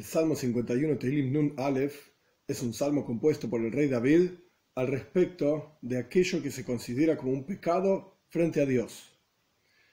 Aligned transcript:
El 0.00 0.06
Salmo 0.06 0.34
51, 0.34 0.96
Tehilim 0.96 1.30
Nun 1.30 1.54
Aleph, 1.58 1.94
es 2.48 2.62
un 2.62 2.72
salmo 2.72 3.04
compuesto 3.04 3.50
por 3.50 3.60
el 3.60 3.70
rey 3.70 3.86
David 3.86 4.30
al 4.74 4.86
respecto 4.86 5.76
de 5.82 5.98
aquello 5.98 6.42
que 6.42 6.50
se 6.50 6.64
considera 6.64 7.18
como 7.18 7.32
un 7.32 7.44
pecado 7.44 8.22
frente 8.30 8.62
a 8.62 8.64
Dios. 8.64 9.12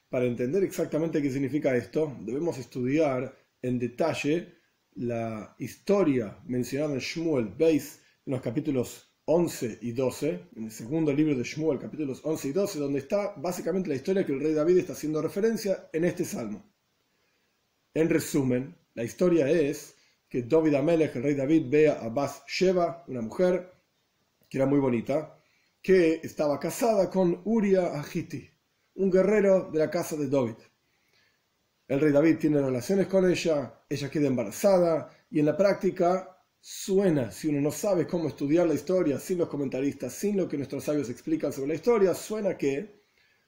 Para 0.08 0.24
entender 0.24 0.64
exactamente 0.64 1.22
qué 1.22 1.30
significa 1.30 1.76
esto, 1.76 2.16
debemos 2.22 2.58
estudiar 2.58 3.38
en 3.62 3.80
detalle 3.80 4.54
la 4.94 5.54
historia 5.60 6.40
mencionada 6.46 6.94
en 6.94 7.02
Shmuel 7.02 7.50
Beis 7.58 8.00
en 8.26 8.32
los 8.32 8.42
capítulos 8.42 9.14
11 9.26 9.80
y 9.82 9.92
12, 9.92 10.52
en 10.56 10.64
el 10.64 10.72
segundo 10.72 11.12
libro 11.12 11.36
de 11.36 11.44
Shmuel, 11.44 11.80
capítulos 11.80 12.22
11 12.24 12.48
y 12.48 12.52
12, 12.54 12.80
donde 12.80 13.00
está 13.00 13.34
básicamente 13.36 13.90
la 13.90 13.96
historia 13.96 14.26
que 14.26 14.32
el 14.32 14.40
rey 14.40 14.54
David 14.54 14.78
está 14.78 14.94
haciendo 14.94 15.22
referencia 15.22 15.90
en 15.92 16.06
este 16.06 16.24
salmo. 16.24 16.64
En 17.94 18.08
resumen, 18.08 18.74
la 18.94 19.04
historia 19.04 19.50
es 19.50 19.97
que 20.30 20.44
David 20.44 20.76
Amelech, 20.76 21.16
el 21.16 21.24
rey 21.24 21.36
David, 21.36 21.66
ve 21.70 21.90
a 21.90 22.10
Bas 22.10 22.44
Sheva, 22.48 23.04
una 23.08 23.22
mujer 23.22 23.72
que 24.50 24.58
era 24.58 24.66
muy 24.66 24.80
bonita, 24.80 25.40
que 25.82 26.20
estaba 26.24 26.60
casada 26.60 27.10
con 27.10 27.42
Uria 27.46 28.00
Ahiti, 28.00 28.50
un 28.96 29.12
guerrero 29.12 29.70
de 29.72 29.80
la 29.80 29.90
casa 29.90 30.16
de 30.16 30.28
David. 30.28 30.58
El 31.88 32.02
rey 32.02 32.12
David 32.12 32.38
tiene 32.38 32.62
relaciones 32.62 33.08
con 33.08 33.30
ella, 33.30 33.82
ella 33.90 34.10
queda 34.10 34.28
embarazada 34.28 35.10
y 35.30 35.40
en 35.40 35.46
la 35.46 35.56
práctica 35.56 36.38
suena, 36.60 37.32
si 37.32 37.48
uno 37.48 37.62
no 37.62 37.72
sabe 37.72 38.06
cómo 38.06 38.28
estudiar 38.28 38.68
la 38.68 38.74
historia, 38.74 39.20
sin 39.20 39.38
los 39.38 39.48
comentaristas, 39.48 40.12
sin 40.12 40.36
lo 40.36 40.50
que 40.50 40.58
nuestros 40.58 40.84
sabios 40.84 41.10
explican 41.10 41.54
sobre 41.54 41.70
la 41.70 41.76
historia, 41.76 42.14
suena 42.14 42.58
que, 42.58 43.04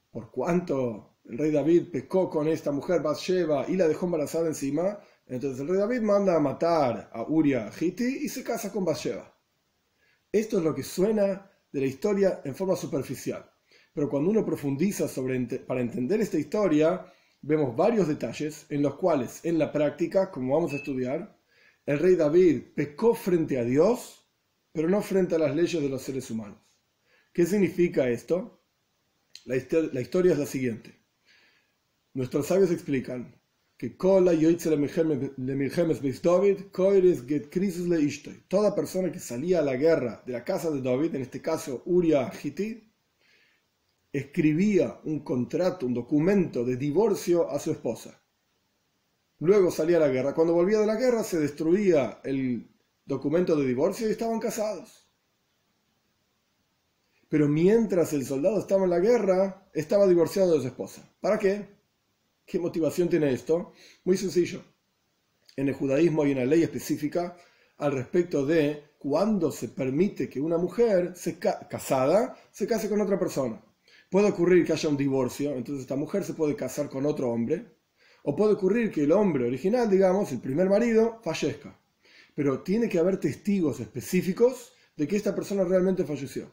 por 0.09 0.31
cuanto 0.31 1.17
el 1.25 1.37
rey 1.37 1.51
David 1.51 1.91
pecó 1.91 2.29
con 2.29 2.47
esta 2.47 2.71
mujer 2.71 3.01
Bathsheba 3.01 3.65
y 3.67 3.75
la 3.75 3.87
dejó 3.87 4.05
embarazada 4.05 4.47
encima, 4.47 4.99
entonces 5.29 5.61
el 5.61 5.67
rey 5.67 5.77
David 5.77 6.01
manda 6.01 6.35
a 6.35 6.39
matar 6.39 7.09
a 7.13 7.23
Uria 7.23 7.71
Hiti 7.79 8.25
y 8.25 8.29
se 8.29 8.43
casa 8.43 8.71
con 8.71 8.83
Bathsheba. 8.83 9.33
Esto 10.31 10.57
es 10.57 10.63
lo 10.63 10.75
que 10.75 10.83
suena 10.83 11.49
de 11.71 11.79
la 11.79 11.85
historia 11.85 12.41
en 12.43 12.55
forma 12.55 12.75
superficial. 12.75 13.49
Pero 13.93 14.09
cuando 14.09 14.29
uno 14.29 14.45
profundiza 14.45 15.07
sobre, 15.07 15.39
para 15.59 15.81
entender 15.81 16.19
esta 16.19 16.37
historia, 16.37 17.05
vemos 17.41 17.75
varios 17.75 18.07
detalles 18.07 18.65
en 18.69 18.81
los 18.81 18.95
cuales 18.95 19.43
en 19.43 19.57
la 19.57 19.71
práctica, 19.71 20.31
como 20.31 20.55
vamos 20.55 20.73
a 20.73 20.77
estudiar, 20.77 21.37
el 21.85 21.99
rey 21.99 22.15
David 22.15 22.73
pecó 22.75 23.15
frente 23.15 23.57
a 23.57 23.63
Dios, 23.63 24.27
pero 24.71 24.89
no 24.89 25.01
frente 25.01 25.35
a 25.35 25.39
las 25.39 25.55
leyes 25.55 25.81
de 25.81 25.89
los 25.89 26.01
seres 26.01 26.29
humanos. 26.29 26.59
¿Qué 27.33 27.45
significa 27.45 28.09
esto? 28.09 28.63
La, 29.45 29.55
historia 29.55 30.33
es 30.33 30.39
la 30.39 30.45
siguiente. 30.45 30.99
Nuestros 32.13 32.47
sabios 32.47 32.71
explican 32.71 33.38
que 33.79 33.95
toda 38.49 38.75
persona 38.75 39.09
que 39.09 39.19
salía 39.19 39.59
a 39.59 39.61
la 39.61 39.77
guerra 39.77 40.21
de 40.25 40.33
la 40.33 40.43
casa 40.43 40.69
de 40.69 40.81
David, 40.81 41.15
en 41.15 41.21
este 41.21 41.41
caso 41.41 41.81
Uria 41.85 42.29
Hiti, 42.29 42.91
escribía 44.11 44.99
un 45.05 45.21
contrato, 45.21 45.85
un 45.85 45.93
documento 45.93 46.65
de 46.65 46.75
divorcio 46.75 47.49
a 47.49 47.57
su 47.57 47.71
esposa. 47.71 48.21
Luego 49.39 49.71
salía 49.71 49.95
a 49.95 50.01
la 50.01 50.09
guerra. 50.09 50.33
Cuando 50.33 50.53
volvía 50.53 50.81
de 50.81 50.85
la 50.85 50.97
guerra 50.97 51.23
se 51.23 51.39
destruía 51.39 52.19
el 52.25 52.69
documento 53.05 53.55
de 53.55 53.65
divorcio 53.65 54.09
y 54.09 54.11
estaban 54.11 54.41
casados. 54.41 55.07
Pero 57.29 57.47
mientras 57.47 58.11
el 58.11 58.25
soldado 58.25 58.59
estaba 58.59 58.83
en 58.83 58.89
la 58.89 58.99
guerra, 58.99 59.69
estaba 59.73 60.05
divorciado 60.05 60.55
de 60.55 60.63
su 60.63 60.67
esposa. 60.67 61.09
¿Para 61.21 61.39
qué? 61.39 61.78
¿Qué 62.49 62.57
motivación 62.57 63.07
tiene 63.07 63.31
esto? 63.31 63.73
Muy 64.05 64.17
sencillo. 64.17 64.63
En 65.55 65.67
el 65.67 65.75
judaísmo 65.75 66.23
hay 66.23 66.31
una 66.31 66.45
ley 66.45 66.63
específica 66.63 67.37
al 67.77 67.91
respecto 67.91 68.43
de 68.43 68.85
cuándo 68.97 69.51
se 69.51 69.67
permite 69.67 70.27
que 70.27 70.41
una 70.41 70.57
mujer 70.57 71.13
casada 71.69 72.35
se 72.51 72.65
case 72.65 72.89
con 72.89 73.01
otra 73.01 73.19
persona. 73.19 73.63
Puede 74.09 74.29
ocurrir 74.29 74.65
que 74.65 74.73
haya 74.73 74.89
un 74.89 74.97
divorcio, 74.97 75.53
entonces 75.53 75.83
esta 75.83 75.95
mujer 75.95 76.23
se 76.23 76.33
puede 76.33 76.55
casar 76.55 76.89
con 76.89 77.05
otro 77.05 77.29
hombre, 77.29 77.67
o 78.23 78.35
puede 78.35 78.53
ocurrir 78.53 78.91
que 78.91 79.03
el 79.03 79.11
hombre 79.11 79.45
original, 79.45 79.87
digamos, 79.87 80.31
el 80.31 80.39
primer 80.39 80.69
marido, 80.69 81.19
fallezca. 81.23 81.79
Pero 82.33 82.63
tiene 82.63 82.89
que 82.89 82.97
haber 82.97 83.19
testigos 83.19 83.79
específicos 83.79 84.73
de 84.97 85.07
que 85.07 85.17
esta 85.17 85.35
persona 85.35 85.63
realmente 85.65 86.03
falleció. 86.03 86.51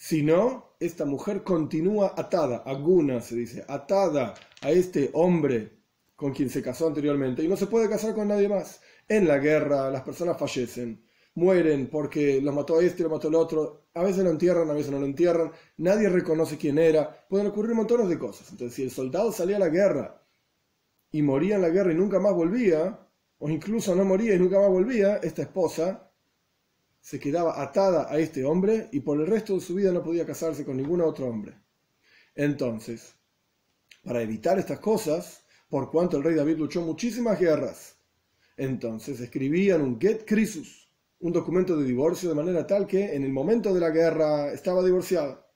Si 0.00 0.22
no, 0.22 0.76
esta 0.78 1.04
mujer 1.04 1.42
continúa 1.42 2.14
atada, 2.16 2.58
aguna 2.58 3.20
se 3.20 3.34
dice, 3.34 3.64
atada 3.66 4.32
a 4.62 4.70
este 4.70 5.10
hombre 5.12 5.72
con 6.14 6.32
quien 6.32 6.50
se 6.50 6.62
casó 6.62 6.86
anteriormente 6.86 7.42
y 7.42 7.48
no 7.48 7.56
se 7.56 7.66
puede 7.66 7.88
casar 7.88 8.14
con 8.14 8.28
nadie 8.28 8.48
más. 8.48 8.80
En 9.08 9.26
la 9.26 9.38
guerra 9.38 9.90
las 9.90 10.02
personas 10.02 10.38
fallecen, 10.38 11.04
mueren 11.34 11.90
porque 11.90 12.40
los 12.40 12.54
mató 12.54 12.78
a 12.78 12.84
este, 12.84 13.02
lo 13.02 13.10
mató 13.10 13.26
el 13.26 13.34
otro, 13.34 13.88
a 13.92 14.04
veces 14.04 14.22
lo 14.22 14.30
entierran, 14.30 14.70
a 14.70 14.74
veces 14.74 14.92
no 14.92 15.00
lo 15.00 15.06
entierran, 15.06 15.50
nadie 15.78 16.08
reconoce 16.08 16.56
quién 16.56 16.78
era, 16.78 17.26
pueden 17.28 17.48
ocurrir 17.48 17.74
montones 17.74 18.08
de 18.08 18.20
cosas. 18.20 18.52
Entonces, 18.52 18.76
si 18.76 18.84
el 18.84 18.92
soldado 18.92 19.32
salía 19.32 19.56
a 19.56 19.60
la 19.60 19.68
guerra 19.68 20.24
y 21.10 21.22
moría 21.22 21.56
en 21.56 21.62
la 21.62 21.70
guerra 21.70 21.92
y 21.92 21.96
nunca 21.96 22.20
más 22.20 22.34
volvía, 22.34 23.00
o 23.38 23.48
incluso 23.48 23.96
no 23.96 24.04
moría 24.04 24.36
y 24.36 24.38
nunca 24.38 24.60
más 24.60 24.70
volvía, 24.70 25.16
esta 25.16 25.42
esposa 25.42 26.07
se 27.08 27.18
quedaba 27.18 27.62
atada 27.62 28.12
a 28.12 28.18
este 28.18 28.44
hombre 28.44 28.90
y 28.92 29.00
por 29.00 29.18
el 29.18 29.26
resto 29.26 29.54
de 29.54 29.62
su 29.62 29.74
vida 29.74 29.90
no 29.92 30.02
podía 30.02 30.26
casarse 30.26 30.62
con 30.62 30.76
ningún 30.76 31.00
otro 31.00 31.26
hombre. 31.26 31.54
Entonces, 32.34 33.14
para 34.04 34.20
evitar 34.20 34.58
estas 34.58 34.78
cosas, 34.78 35.42
por 35.70 35.90
cuanto 35.90 36.18
el 36.18 36.22
rey 36.22 36.34
David 36.34 36.58
luchó 36.58 36.82
muchísimas 36.82 37.40
guerras, 37.40 37.96
entonces 38.58 39.20
escribían 39.20 39.80
un 39.80 39.98
get 39.98 40.26
crisus, 40.26 40.92
un 41.20 41.32
documento 41.32 41.78
de 41.78 41.86
divorcio 41.86 42.28
de 42.28 42.34
manera 42.34 42.66
tal 42.66 42.86
que 42.86 43.14
en 43.14 43.24
el 43.24 43.32
momento 43.32 43.72
de 43.72 43.80
la 43.80 43.88
guerra 43.88 44.52
estaba 44.52 44.84
divorciada. 44.84 45.50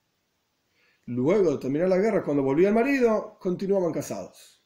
Luego 1.05 1.51
de 1.51 1.59
terminar 1.59 1.87
la 1.87 1.99
guerra, 1.99 2.23
cuando 2.23 2.41
volvía 2.41 2.69
el 2.69 2.73
marido, 2.73 3.37
continuaban 3.39 3.93
casados. 3.93 4.65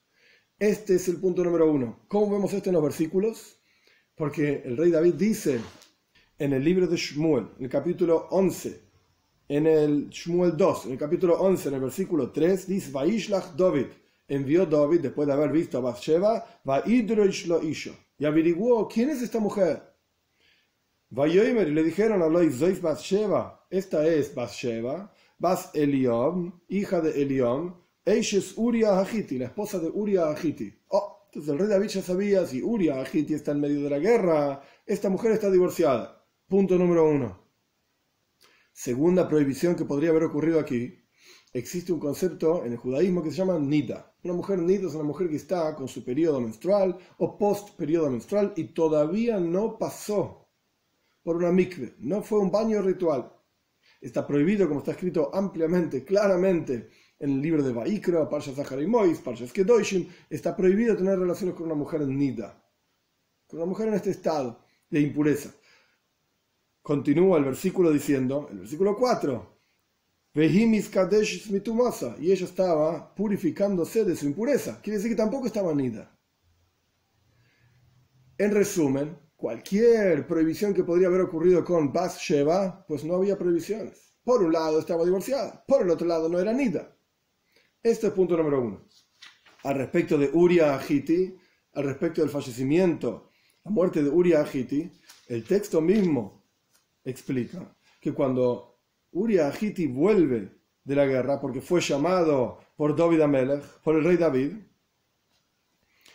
Este 0.57 0.95
es 0.95 1.09
el 1.09 1.17
punto 1.17 1.43
número 1.43 1.69
uno. 1.69 2.05
¿Cómo 2.07 2.31
vemos 2.31 2.53
esto 2.53 2.69
en 2.69 2.75
los 2.75 2.83
versículos? 2.83 3.59
Porque 4.15 4.61
el 4.63 4.77
rey 4.77 4.89
David 4.89 5.15
dice 5.15 5.59
en 6.39 6.53
el 6.53 6.63
libro 6.63 6.87
de 6.87 6.97
Shmuel, 6.97 7.47
en 7.57 7.65
el 7.65 7.69
capítulo 7.69 8.27
11, 8.31 8.81
en 9.49 9.65
el 9.65 10.09
Shmuel 10.09 10.55
2, 10.55 10.85
en 10.85 10.91
el 10.91 10.97
capítulo 10.97 11.39
11, 11.39 11.69
en 11.69 11.75
el 11.75 11.81
versículo 11.81 12.31
3, 12.31 12.67
dice, 12.67 12.91
Vaishlach 12.91 13.55
David, 13.55 13.87
envió 14.27 14.65
David 14.65 15.01
después 15.01 15.27
de 15.27 15.33
haber 15.33 15.51
visto 15.51 15.77
a 15.77 15.81
Bathsheba, 15.81 16.45
lo 16.65 17.63
Isho, 17.63 17.95
y 18.19 18.25
averiguó 18.25 18.87
quién 18.87 19.09
es 19.09 19.21
esta 19.21 19.39
mujer. 19.39 19.81
Vayoimer, 21.09 21.69
y 21.69 21.73
le 21.73 21.83
dijeron 21.83 22.19
Lois 22.31 22.57
Zois 22.57 22.81
Bathsheba, 22.81 23.65
esta 23.69 24.05
es 24.05 24.35
Bathsheba, 24.35 25.13
Bas 25.39 25.71
Eliom, 25.73 26.59
hija 26.67 26.99
de 26.99 27.21
Eliom, 27.21 27.73
Eishes 28.03 28.53
Uria 28.57 28.99
Hagiti, 28.99 29.37
la 29.37 29.45
esposa 29.45 29.79
de 29.79 29.87
Uria 29.87 30.29
Hagiti. 30.29 30.73
Oh, 30.89 31.27
entonces 31.27 31.51
el 31.51 31.59
rey 31.59 31.67
David 31.67 31.87
ya 31.87 32.01
sabía 32.01 32.45
si 32.45 32.61
Uria 32.61 32.99
Hagiti 32.99 33.33
está 33.33 33.51
en 33.51 33.61
medio 33.61 33.83
de 33.83 33.89
la 33.89 33.99
guerra, 33.99 34.61
esta 34.85 35.09
mujer 35.09 35.31
está 35.31 35.49
divorciada. 35.49 36.16
Punto 36.47 36.78
número 36.78 37.06
uno. 37.09 37.38
Segunda 38.72 39.28
prohibición 39.28 39.75
que 39.75 39.84
podría 39.84 40.12
haber 40.12 40.24
ocurrido 40.24 40.62
aquí. 40.62 40.97
Existe 41.52 41.91
un 41.91 42.00
concepto 42.00 42.63
en 42.63 42.72
el 42.72 42.78
judaísmo 42.78 43.22
que 43.22 43.31
se 43.31 43.35
llama 43.35 43.59
nida. 43.59 44.16
Una 44.24 44.34
mujer 44.34 44.59
nida 44.59 44.88
es 44.88 44.96
una 44.96 45.03
mujer 45.03 45.28
que 45.28 45.35
está 45.35 45.75
con 45.75 45.90
su 45.90 46.06
periodo 46.06 46.40
menstrual 46.40 46.97
o 47.18 47.38
post 47.38 47.75
periodo 47.75 48.09
menstrual 48.09 48.53
y 48.56 48.74
todavía 48.74 49.41
no 49.41 49.78
pasó 49.78 50.47
por 51.22 51.35
una 51.35 51.52
mikve, 51.52 51.96
no 52.00 52.24
fue 52.24 52.40
un 52.40 52.50
baño 52.50 52.81
ritual. 52.81 53.29
Está 54.00 54.25
prohibido, 54.25 54.69
como 54.69 54.79
está 54.79 54.91
escrito 54.91 55.29
ampliamente, 55.35 56.06
claramente 56.06 56.91
en 57.19 57.29
el 57.29 57.41
libro 57.41 57.62
de 57.62 57.74
Vaikra, 57.74 58.29
Parshas 58.29 58.55
Zahar 58.55 58.82
y 58.82 58.88
Mois, 58.88 59.20
Parshas 59.20 59.52
Kedoshim, 59.52 60.08
está 60.29 60.55
prohibido 60.55 60.96
tener 60.96 61.20
relaciones 61.20 61.55
con 61.55 61.66
una 61.66 61.76
mujer 61.76 62.08
nida, 62.08 62.64
con 63.47 63.59
una 63.59 63.67
mujer 63.67 63.90
en 63.90 63.96
este 63.96 64.11
estado 64.11 64.64
de 64.90 65.02
impureza. 65.02 65.53
Continúa 66.87 67.37
el 67.37 67.43
versículo 67.43 67.91
diciendo, 67.91 68.47
el 68.49 68.59
versículo 68.59 68.95
4, 68.95 69.59
y 70.34 72.31
ella 72.31 72.45
estaba 72.45 73.13
purificándose 73.13 74.05
de 74.05 74.16
su 74.16 74.25
impureza. 74.25 74.79
Quiere 74.81 74.95
decir 74.95 75.11
que 75.11 75.17
tampoco 75.17 75.47
estaba 75.47 75.73
nida. 75.73 76.17
En 78.37 78.51
resumen, 78.51 79.19
cualquier 79.35 80.25
prohibición 80.25 80.73
que 80.73 80.85
podría 80.85 81.07
haber 81.07 81.19
ocurrido 81.19 81.66
con 81.66 81.91
Bas 81.91 82.19
Sheva, 82.19 82.85
pues 82.87 83.03
no 83.03 83.16
había 83.16 83.37
prohibiciones. 83.37 84.13
Por 84.23 84.41
un 84.43 84.53
lado 84.53 84.79
estaba 84.79 85.03
divorciada, 85.03 85.66
por 85.67 85.81
el 85.81 85.90
otro 85.90 86.07
lado 86.07 86.29
no 86.29 86.40
era 86.40 86.53
nida. 86.53 86.97
Este 87.83 88.07
es 88.07 88.13
punto 88.13 88.37
número 88.37 88.61
uno. 88.61 88.87
Al 89.63 89.75
respecto 89.75 90.17
de 90.17 90.29
Uria 90.31 90.73
Agiti, 90.73 91.35
al 91.73 91.83
respecto 91.83 92.22
del 92.22 92.29
fallecimiento, 92.29 93.31
la 93.66 93.72
muerte 93.72 94.01
de 94.01 94.09
Uria 94.09 94.40
Agiti, 94.40 94.90
el 95.28 95.43
texto 95.43 95.81
mismo 95.81 96.36
explica 97.09 97.75
que 97.99 98.13
cuando 98.13 98.79
Uriah 99.11 99.53
Hiti 99.59 99.87
vuelve 99.87 100.51
de 100.83 100.95
la 100.95 101.05
guerra, 101.05 101.39
porque 101.39 101.61
fue 101.61 101.81
llamado 101.81 102.59
por 102.75 102.95
David 102.95 103.21
Amelech, 103.21 103.63
por 103.83 103.95
el 103.95 104.03
rey 104.03 104.17
David, 104.17 104.53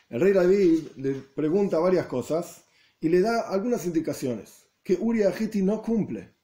el 0.09 0.21
rey 0.21 0.33
David 0.33 0.79
le 0.97 1.13
pregunta 1.15 1.79
varias 1.79 2.07
cosas 2.07 2.65
y 3.01 3.09
le 3.09 3.21
da 3.21 3.49
algunas 3.49 3.87
indicaciones 3.87 4.67
que 4.83 4.99
Uri 5.01 5.23
Agiti 5.23 5.63
no 5.63 5.81
cumple. 5.83 6.35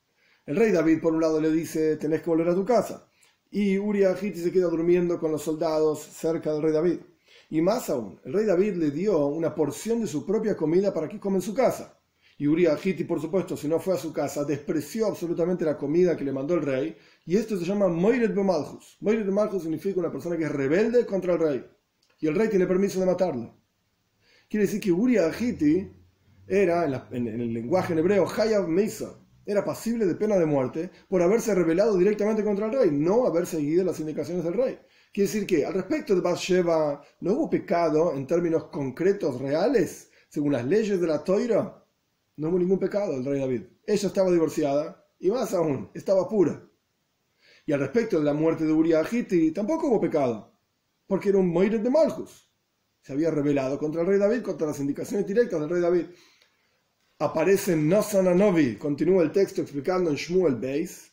El 0.46 0.56
rey 0.56 0.72
David, 0.72 1.00
por 1.02 1.14
un 1.14 1.20
lado, 1.20 1.40
le 1.40 1.50
dice, 1.50 1.96
tenés 1.96 2.22
que 2.22 2.30
volver 2.30 2.48
a 2.48 2.54
tu 2.54 2.64
casa. 2.64 3.10
Y 3.50 3.78
Uri 3.78 4.04
Agiti 4.04 4.40
se 4.40 4.52
queda 4.52 4.68
durmiendo 4.68 5.20
con 5.20 5.32
los 5.32 5.42
soldados 5.42 6.00
cerca 6.00 6.52
del 6.52 6.62
rey 6.62 6.72
David. 6.72 7.00
Y 7.50 7.60
más 7.60 7.90
aún, 7.90 8.20
el 8.24 8.32
rey 8.32 8.46
David 8.46 8.74
le 8.76 8.90
dio 8.90 9.26
una 9.26 9.54
porción 9.54 10.00
de 10.00 10.06
su 10.06 10.24
propia 10.24 10.56
comida 10.56 10.92
para 10.92 11.08
que 11.08 11.20
coma 11.20 11.36
en 11.36 11.42
su 11.42 11.54
casa. 11.54 11.97
Y 12.40 12.46
Uriah 12.46 12.78
Hiti, 12.82 13.02
por 13.02 13.20
supuesto, 13.20 13.56
si 13.56 13.66
no 13.66 13.80
fue 13.80 13.94
a 13.94 13.98
su 13.98 14.12
casa, 14.12 14.44
despreció 14.44 15.08
absolutamente 15.08 15.64
la 15.64 15.76
comida 15.76 16.16
que 16.16 16.24
le 16.24 16.32
mandó 16.32 16.54
el 16.54 16.62
rey. 16.62 16.96
Y 17.26 17.36
esto 17.36 17.58
se 17.58 17.64
llama 17.64 17.88
Moiret 17.88 18.32
Bemalchus. 18.32 18.96
Moiret 19.00 19.26
Bemalchus 19.26 19.62
significa 19.62 19.98
una 19.98 20.12
persona 20.12 20.36
que 20.36 20.44
es 20.44 20.52
rebelde 20.52 21.04
contra 21.04 21.32
el 21.32 21.40
rey. 21.40 21.66
Y 22.20 22.28
el 22.28 22.36
rey 22.36 22.48
tiene 22.48 22.68
permiso 22.68 23.00
de 23.00 23.06
matarlo. 23.06 23.56
Quiere 24.48 24.66
decir 24.66 24.80
que 24.80 24.92
Uriah 24.92 25.32
Hiti 25.36 25.90
era, 26.46 26.84
en, 27.10 27.26
el 27.26 27.52
lenguaje 27.52 27.92
en 27.92 27.98
hebreo, 27.98 28.24
Hayav 28.24 28.68
Mesa. 28.68 29.18
Era 29.44 29.64
pasible 29.64 30.06
de 30.06 30.14
pena 30.14 30.36
de 30.36 30.46
muerte 30.46 30.90
por 31.08 31.20
haberse 31.20 31.54
rebelado 31.56 31.98
directamente 31.98 32.44
contra 32.44 32.66
el 32.66 32.72
rey, 32.72 32.90
no 32.92 33.26
haber 33.26 33.46
seguido 33.46 33.82
las 33.82 33.98
indicaciones 33.98 34.44
del 34.44 34.54
rey. 34.54 34.78
Quiere 35.12 35.26
decir 35.26 35.46
que 35.46 35.66
al 35.66 35.74
respecto 35.74 36.14
de 36.14 36.20
Bathsheba, 36.20 37.02
¿no 37.20 37.32
hubo 37.32 37.50
pecado 37.50 38.14
en 38.14 38.28
términos 38.28 38.64
concretos, 38.66 39.40
reales, 39.40 40.10
según 40.28 40.52
las 40.52 40.64
leyes 40.64 41.00
de 41.00 41.06
la 41.06 41.24
Toira? 41.24 41.82
No 42.38 42.48
hubo 42.48 42.58
ningún 42.58 42.78
pecado 42.78 43.14
el 43.14 43.24
rey 43.24 43.40
David. 43.40 43.62
Ella 43.84 44.06
estaba 44.06 44.30
divorciada 44.30 45.04
y 45.18 45.28
más 45.28 45.52
aún, 45.54 45.90
estaba 45.92 46.28
pura. 46.28 46.64
Y 47.66 47.72
al 47.72 47.80
respecto 47.80 48.18
de 48.18 48.24
la 48.24 48.32
muerte 48.32 48.64
de 48.64 48.72
Uriah 48.72 49.04
Hiti, 49.10 49.50
tampoco 49.50 49.88
hubo 49.88 50.00
pecado, 50.00 50.56
porque 51.08 51.30
era 51.30 51.38
un 51.38 51.48
Moiret 51.48 51.82
de 51.82 51.90
Malchus. 51.90 52.48
Se 53.02 53.12
había 53.12 53.32
rebelado 53.32 53.76
contra 53.76 54.02
el 54.02 54.06
rey 54.06 54.18
David, 54.18 54.42
contra 54.42 54.68
las 54.68 54.78
indicaciones 54.78 55.26
directas 55.26 55.60
del 55.60 55.68
rey 55.68 55.80
David. 55.80 56.06
Aparece 57.18 57.72
Anovi, 57.72 58.76
continúa 58.76 59.24
el 59.24 59.32
texto 59.32 59.60
explicando 59.60 60.08
en 60.08 60.16
Shmuel 60.16 60.54
Beis, 60.54 61.12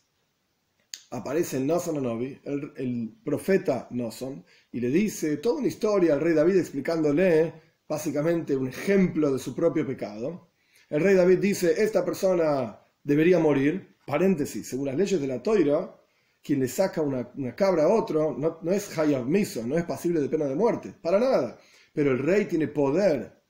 aparece 1.09 1.59
Nosan 1.59 1.97
Anovi, 1.97 2.39
el, 2.43 2.71
el 2.77 3.17
profeta 3.23 3.87
Noson, 3.89 4.45
y 4.71 4.79
le 4.79 4.89
dice 4.89 5.37
toda 5.37 5.57
una 5.57 5.67
historia 5.67 6.13
al 6.13 6.21
rey 6.21 6.35
David 6.35 6.57
explicándole 6.57 7.51
básicamente 7.89 8.55
un 8.55 8.67
ejemplo 8.67 9.33
de 9.33 9.39
su 9.39 9.55
propio 9.55 9.87
pecado. 9.87 10.51
El 10.89 11.01
rey 11.01 11.15
David 11.15 11.39
dice, 11.39 11.83
esta 11.83 12.05
persona 12.05 12.79
debería 13.03 13.39
morir, 13.39 13.97
paréntesis, 14.05 14.67
según 14.67 14.87
las 14.87 14.95
leyes 14.95 15.19
de 15.19 15.27
la 15.27 15.41
toira, 15.41 15.95
quien 16.43 16.59
le 16.59 16.67
saca 16.67 17.01
una, 17.01 17.27
cabra 17.55 17.85
a 17.85 17.87
otro 17.87 18.37
no, 18.37 18.71
es 18.71 18.95
hayab 18.97 19.25
miso, 19.25 19.65
no 19.65 19.77
es 19.77 19.83
pasible 19.83 20.21
de 20.21 20.29
pena 20.29 20.45
de 20.45 20.55
muerte, 20.55 20.93
para 21.01 21.19
nada. 21.19 21.57
Pero 21.91 22.11
el 22.11 22.19
rey 22.19 22.45
tiene 22.45 22.67
poder 22.67 23.41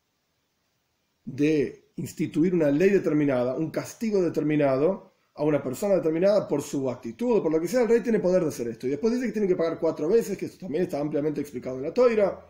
de 1.26 1.92
instituir 1.98 2.54
una 2.54 2.72
ley 2.72 2.92
determinada, 2.92 3.56
un 3.56 3.70
castigo 3.70 4.22
determinado 4.22 5.12
a 5.34 5.44
una 5.44 5.62
persona 5.62 5.96
determinada 5.96 6.48
por 6.48 6.62
su 6.62 6.90
actitud 6.90 7.42
por 7.42 7.52
lo 7.52 7.60
que 7.60 7.68
sea, 7.68 7.82
el 7.82 7.90
rey 7.90 8.00
tiene 8.00 8.20
poder 8.20 8.44
de 8.44 8.50
hacer 8.50 8.70
esto. 8.70 8.88
Y 8.88 8.92
después 8.92 9.14
dice 9.14 9.26
que 9.28 9.34
tiene 9.34 9.48
que 9.48 9.58
pagar 9.58 9.78
cuatro 9.78 10.08
veces, 10.08 10.38
que 10.38 10.46
esto 10.46 10.60
también 10.60 10.84
está 10.86 11.00
ampliamente 11.02 11.42
explicado 11.42 11.76
en 11.76 11.84
la 11.84 11.94
toira, 11.94 12.50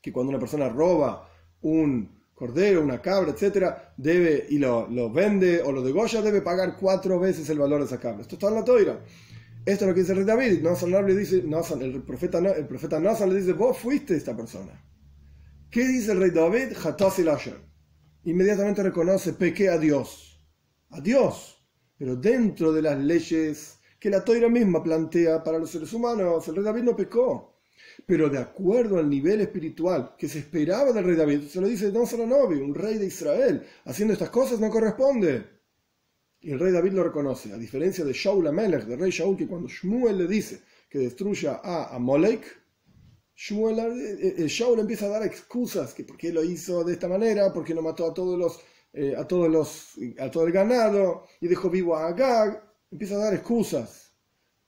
que 0.00 0.12
cuando 0.12 0.30
una 0.30 0.38
persona 0.38 0.70
roba 0.70 1.28
un 1.60 2.15
cordero, 2.36 2.82
una 2.82 3.00
cabra, 3.00 3.32
etcétera, 3.32 3.94
debe 3.96 4.46
y 4.50 4.58
lo, 4.58 5.10
vende 5.10 5.62
o 5.62 5.72
lo 5.72 5.82
degolla, 5.82 6.20
debe 6.20 6.42
pagar 6.42 6.76
cuatro 6.78 7.18
veces 7.18 7.48
el 7.48 7.58
valor 7.58 7.80
de 7.80 7.86
esa 7.86 7.98
cabra. 7.98 8.20
Esto 8.20 8.34
está 8.34 8.48
en 8.48 8.56
la 8.56 8.64
toira. 8.64 9.02
Esto 9.64 9.84
es 9.84 9.88
lo 9.88 9.94
que 9.94 10.00
dice 10.00 10.12
el 10.12 10.18
rey 10.18 10.26
David. 10.26 10.62
le 10.62 11.16
dice, 11.16 11.36
el 11.38 12.02
profeta, 12.02 12.38
el 12.38 12.66
profeta 12.66 13.00
le 13.00 13.34
dice, 13.34 13.54
vos 13.54 13.78
fuiste 13.78 14.14
esta 14.14 14.36
persona. 14.36 14.84
¿Qué 15.70 15.88
dice 15.88 16.12
el 16.12 16.20
rey 16.20 16.30
David? 16.30 16.76
Inmediatamente 18.24 18.82
reconoce, 18.82 19.32
pequé 19.32 19.70
a 19.70 19.78
Dios. 19.78 20.38
A 20.90 21.00
Dios. 21.00 21.66
Pero 21.96 22.16
dentro 22.16 22.70
de 22.70 22.82
las 22.82 22.98
leyes 22.98 23.78
que 23.98 24.10
la 24.10 24.22
toira 24.22 24.50
misma 24.50 24.82
plantea 24.82 25.42
para 25.42 25.58
los 25.58 25.70
seres 25.70 25.90
humanos, 25.94 26.46
el 26.48 26.56
rey 26.56 26.64
David 26.64 26.82
no 26.82 26.94
pecó 26.94 27.55
pero 28.06 28.30
de 28.30 28.38
acuerdo 28.38 28.98
al 28.98 29.10
nivel 29.10 29.40
espiritual 29.40 30.14
que 30.16 30.28
se 30.28 30.38
esperaba 30.38 30.92
del 30.92 31.04
rey 31.04 31.16
David, 31.16 31.48
se 31.48 31.60
lo 31.60 31.66
dice 31.66 31.90
Don 31.90 32.06
Salanovi, 32.06 32.56
un 32.60 32.74
rey 32.74 32.98
de 32.98 33.06
Israel, 33.06 33.66
haciendo 33.84 34.14
estas 34.14 34.30
cosas 34.30 34.60
no 34.60 34.70
corresponde. 34.70 35.44
Y 36.40 36.52
el 36.52 36.60
rey 36.60 36.72
David 36.72 36.92
lo 36.92 37.02
reconoce, 37.02 37.52
a 37.52 37.58
diferencia 37.58 38.04
de 38.04 38.12
Shaul 38.12 38.46
Amelech, 38.46 38.84
del 38.84 39.00
rey 39.00 39.10
Shaul, 39.10 39.36
que 39.36 39.48
cuando 39.48 39.66
Shmuel 39.66 40.18
le 40.18 40.28
dice 40.28 40.62
que 40.88 41.00
destruya 41.00 41.60
a 41.64 41.96
Amalek, 41.96 42.62
Shmuel, 43.34 43.78
eh, 43.78 44.34
eh, 44.38 44.46
Shaul 44.46 44.78
empieza 44.78 45.06
a 45.06 45.08
dar 45.10 45.24
excusas, 45.24 45.92
que 45.92 46.04
por 46.04 46.16
qué 46.16 46.32
lo 46.32 46.44
hizo 46.44 46.84
de 46.84 46.92
esta 46.92 47.08
manera, 47.08 47.52
por 47.52 47.64
qué 47.64 47.74
no 47.74 47.82
mató 47.82 48.06
a 48.06 48.14
todos 48.14 48.38
los, 48.38 48.60
eh, 48.92 49.14
a 49.16 49.26
todos 49.26 49.50
los, 49.50 49.94
a 50.20 50.30
todo 50.30 50.46
el 50.46 50.52
ganado 50.52 51.24
y 51.40 51.48
dejó 51.48 51.68
vivo 51.68 51.96
a 51.96 52.06
Agag, 52.06 52.62
empieza 52.90 53.16
a 53.16 53.24
dar 53.24 53.34
excusas. 53.34 54.05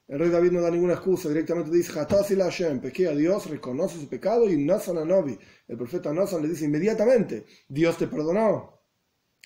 El 0.08 0.18
rey 0.18 0.30
David 0.30 0.52
no 0.52 0.62
da 0.62 0.70
ninguna 0.70 0.94
excusa, 0.94 1.28
directamente 1.28 1.70
dice, 1.70 1.92
la 1.92 2.44
Hashem, 2.44 2.80
pequé 2.80 3.08
a 3.08 3.14
Dios, 3.14 3.50
reconoce 3.50 4.00
su 4.00 4.08
pecado 4.08 4.48
y 4.48 4.56
Nasan 4.56 4.96
Anobi, 4.96 5.38
el 5.68 5.76
profeta 5.76 6.14
Nasan 6.14 6.40
le 6.40 6.48
dice 6.48 6.64
inmediatamente, 6.64 7.44
Dios 7.68 7.98
te 7.98 8.06
perdonó. 8.06 8.80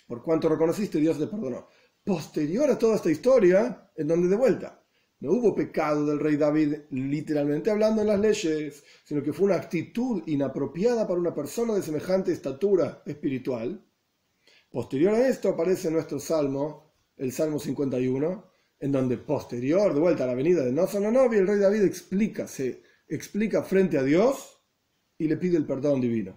Por 0.06 0.22
cuanto 0.22 0.48
reconociste, 0.48 1.00
Dios 1.00 1.18
te 1.18 1.26
perdonó. 1.26 1.66
Posterior 2.04 2.70
a 2.70 2.78
toda 2.78 2.94
esta 2.94 3.10
historia, 3.10 3.90
en 3.96 4.06
donde 4.06 4.28
de 4.28 4.36
vuelta, 4.36 4.84
no 5.18 5.32
hubo 5.32 5.52
pecado 5.52 6.06
del 6.06 6.20
rey 6.20 6.36
David 6.36 6.74
literalmente 6.90 7.70
hablando 7.70 8.02
en 8.02 8.08
las 8.08 8.20
leyes, 8.20 8.84
sino 9.02 9.20
que 9.20 9.32
fue 9.32 9.46
una 9.46 9.56
actitud 9.56 10.22
inapropiada 10.26 11.08
para 11.08 11.18
una 11.18 11.34
persona 11.34 11.74
de 11.74 11.82
semejante 11.82 12.32
estatura 12.32 13.02
espiritual. 13.04 13.84
Posterior 14.70 15.14
a 15.14 15.28
esto 15.28 15.48
aparece 15.48 15.90
nuestro 15.90 16.20
salmo, 16.20 16.94
el 17.16 17.32
Salmo 17.32 17.58
51, 17.58 18.51
en 18.82 18.90
donde 18.90 19.17
posterior, 19.17 19.94
de 19.94 20.00
vuelta 20.00 20.25
a 20.25 20.26
la 20.26 20.34
venida 20.34 20.64
de 20.64 20.73
Nosonanovi, 20.73 21.37
el 21.37 21.46
rey 21.46 21.61
David 21.61 21.84
explica, 21.84 22.49
se 22.49 22.82
explica 23.06 23.62
frente 23.62 23.96
a 23.96 24.02
Dios 24.02 24.61
y 25.17 25.29
le 25.29 25.37
pide 25.37 25.56
el 25.56 25.64
perdón 25.64 26.00
divino. 26.00 26.34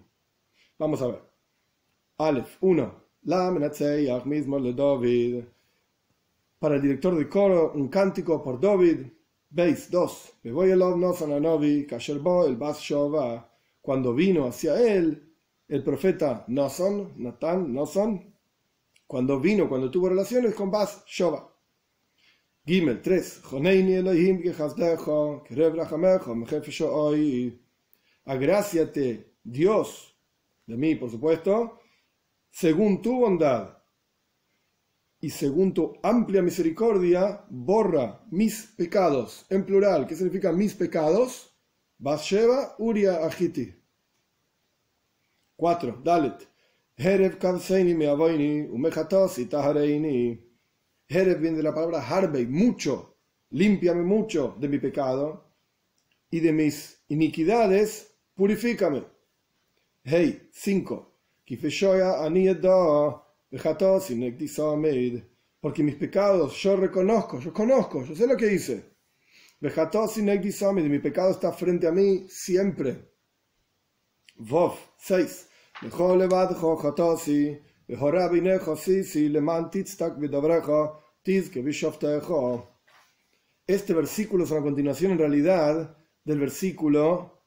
Vamos 0.78 1.02
a 1.02 1.08
ver. 1.08 1.24
Aleph 2.20 2.58
1. 2.62 3.04
La 3.24 3.50
mismo 4.26 4.60
le 4.60 4.74
David. 4.74 5.44
Para 6.60 6.76
el 6.76 6.84
director 6.84 7.18
de 7.18 7.28
coro, 7.28 7.72
un 7.74 7.88
cántico 7.88 8.44
por 8.44 8.62
David. 8.62 9.08
Veis 9.50 9.90
2. 9.90 10.34
Me 10.44 10.52
voy 10.52 10.70
a 10.70 10.76
Nosonanovi, 10.76 11.88
Kasherbo, 11.88 12.46
el 12.46 12.58
Bas. 12.58 12.88
Cuando 13.82 14.14
vino 14.14 14.46
hacia 14.46 14.80
él, 14.80 15.34
el 15.68 15.84
profeta 15.84 16.46
Noson, 16.50 17.14
Natán, 17.18 17.74
Noson, 17.74 18.36
cuando 19.08 19.40
vino, 19.40 19.68
cuando 19.68 19.90
tuvo 19.90 20.10
relaciones 20.10 20.54
con 20.54 20.70
Bas 20.70 21.04
Shova. 21.08 21.55
Gimel 22.66 23.02
3. 23.02 23.42
Elohim 23.54 24.42
Agraciate, 28.26 29.36
Dios, 29.44 30.18
de 30.66 30.76
mí, 30.76 30.96
por 30.96 31.12
supuesto, 31.12 31.80
según 32.50 33.04
tu 33.04 33.20
bondad 33.20 33.78
y 35.20 35.30
según 35.30 35.76
tu 35.76 35.94
amplia 36.02 36.42
misericordia, 36.42 37.46
borra 37.50 38.26
mis 38.32 38.74
pecados, 38.76 39.46
en 39.52 39.64
plural, 39.64 40.08
¿qué 40.08 40.16
significa 40.16 40.52
mis 40.52 40.74
pecados? 40.74 41.56
Bathsheba, 42.00 42.76
Uria, 42.80 43.26
Agiti. 43.26 43.76
4. 45.56 46.02
Dalet. 46.04 46.48
Herev 46.98 47.38
kavseini 47.38 47.94
me 47.94 48.08
avoini, 48.08 48.62
umechatasi 48.62 49.46
tahareini. 49.46 50.45
Jerez 51.08 51.40
viene 51.40 51.58
de 51.58 51.64
la 51.64 51.74
palabra 51.74 52.06
Harbey, 52.08 52.48
mucho, 52.48 53.18
límpiame 53.52 54.04
mucho 54.04 54.56
de 54.60 54.68
mi 54.68 54.80
pecado 54.80 55.52
y 56.32 56.40
de 56.40 56.52
mis 56.52 57.04
iniquidades, 57.10 58.16
purifícame. 58.34 59.04
Hey, 60.04 60.50
5. 60.52 61.12
Porque 65.62 65.84
mis 65.84 65.96
pecados 65.96 66.56
yo 66.62 66.76
reconozco, 66.76 67.40
yo 67.40 67.54
conozco, 67.54 68.04
yo 68.04 68.16
sé 68.16 68.28
lo 68.28 68.36
que 68.36 68.54
hice. 68.54 68.96
Mi 69.60 69.70
pecado 71.00 71.32
está 71.32 71.52
frente 71.52 71.88
a 71.88 71.92
mí 71.92 72.26
siempre. 72.30 73.12
Vov, 74.36 74.78
6. 74.98 75.50
Este 83.68 83.94
versículo 83.94 84.44
es 84.44 84.52
una 84.52 84.62
continuación 84.62 85.12
en 85.12 85.20
realidad 85.20 85.98
del 86.24 86.40
versículo 86.40 87.44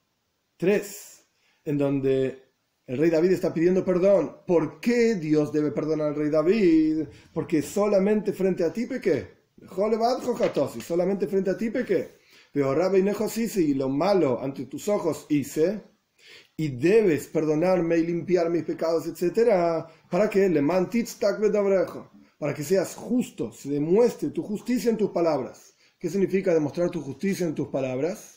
3, 0.56 1.26
en 1.64 1.78
donde 1.78 2.52
el 2.86 2.98
rey 2.98 3.10
David 3.10 3.32
está 3.32 3.52
pidiendo 3.52 3.84
perdón. 3.84 4.36
¿Por 4.46 4.78
qué 4.80 5.16
Dios 5.16 5.52
debe 5.52 5.72
perdonar 5.72 6.08
al 6.08 6.14
rey 6.14 6.30
David? 6.30 7.08
Porque 7.34 7.60
solamente 7.60 8.32
frente 8.32 8.62
a 8.62 8.72
ti 8.72 8.86
pequé. 8.86 9.38
Solamente 10.80 11.26
frente 11.26 11.50
a 11.50 11.56
ti 11.56 11.70
pequé. 11.70 12.18
Pero 12.52 12.70
y 13.56 13.74
lo 13.74 13.88
malo 13.88 14.40
ante 14.40 14.66
tus 14.66 14.88
ojos 14.88 15.26
hice. 15.28 15.82
Y 16.56 16.68
debes 16.68 17.28
perdonarme 17.28 17.98
y 17.98 18.06
limpiar 18.06 18.50
mis 18.50 18.64
pecados, 18.64 19.06
etc. 19.06 19.86
¿Para 20.10 20.28
que 20.28 20.48
Le 20.48 20.62
Para 22.38 22.54
que 22.54 22.64
seas 22.64 22.94
justo, 22.96 23.52
se 23.52 23.70
demuestre 23.70 24.30
tu 24.30 24.42
justicia 24.42 24.90
en 24.90 24.96
tus 24.96 25.10
palabras. 25.10 25.74
¿Qué 25.98 26.10
significa 26.10 26.54
demostrar 26.54 26.90
tu 26.90 27.00
justicia 27.00 27.46
en 27.46 27.54
tus 27.54 27.68
palabras? 27.68 28.36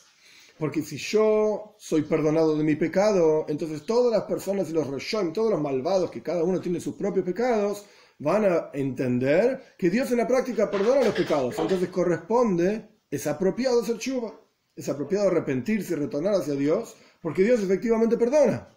Porque 0.57 0.83
si 0.83 0.97
yo 0.97 1.75
soy 1.79 2.03
perdonado 2.03 2.55
de 2.55 2.63
mi 2.63 2.75
pecado, 2.75 3.45
entonces 3.49 3.83
todas 3.83 4.11
las 4.11 4.23
personas 4.23 4.69
y 4.69 4.73
los 4.73 4.87
reshoim, 4.87 5.33
todos 5.33 5.49
los 5.49 5.59
malvados, 5.59 6.11
que 6.11 6.21
cada 6.21 6.43
uno 6.43 6.61
tiene 6.61 6.79
sus 6.79 6.93
propios 6.93 7.25
pecados, 7.25 7.85
van 8.19 8.45
a 8.45 8.69
entender 8.73 9.73
que 9.77 9.89
Dios 9.89 10.11
en 10.11 10.17
la 10.17 10.27
práctica 10.27 10.69
perdona 10.69 11.03
los 11.03 11.15
pecados. 11.15 11.57
Entonces 11.57 11.89
corresponde, 11.89 12.89
es 13.09 13.25
apropiado 13.25 13.81
hacer 13.81 13.97
chuva, 13.97 14.39
es 14.75 14.87
apropiado 14.87 15.29
arrepentirse 15.29 15.93
y 15.93 15.97
retornar 15.97 16.35
hacia 16.35 16.53
Dios, 16.53 16.95
porque 17.21 17.43
Dios 17.43 17.61
efectivamente 17.61 18.17
perdona. 18.17 18.67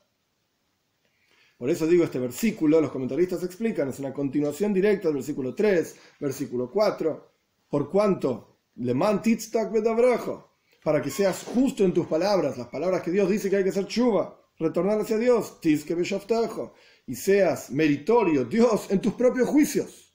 Por 1.56 1.70
eso 1.70 1.86
digo 1.86 2.04
este 2.04 2.18
versículo, 2.18 2.80
los 2.80 2.90
comentaristas 2.90 3.42
explican, 3.42 3.88
es 3.88 3.98
una 3.98 4.12
continuación 4.12 4.74
directa 4.74 5.08
del 5.08 5.16
versículo 5.16 5.54
3, 5.54 5.96
versículo 6.20 6.70
4, 6.70 7.32
por 7.68 7.90
cuanto 7.90 8.58
le 8.76 8.92
mantitztak 8.92 9.72
para 10.82 11.00
que 11.00 11.10
seas 11.10 11.44
justo 11.44 11.84
en 11.84 11.94
tus 11.94 12.06
palabras, 12.06 12.58
las 12.58 12.68
palabras 12.68 13.02
que 13.02 13.10
Dios 13.10 13.30
dice 13.30 13.48
que 13.48 13.56
hay 13.56 13.64
que 13.64 13.70
hacer 13.70 13.86
chuva, 13.86 14.38
retornar 14.58 15.00
hacia 15.00 15.16
Dios, 15.16 15.58
y 17.06 17.14
seas 17.14 17.70
meritorio, 17.70 18.44
Dios, 18.44 18.90
en 18.90 19.00
tus 19.00 19.14
propios 19.14 19.48
juicios. 19.48 20.14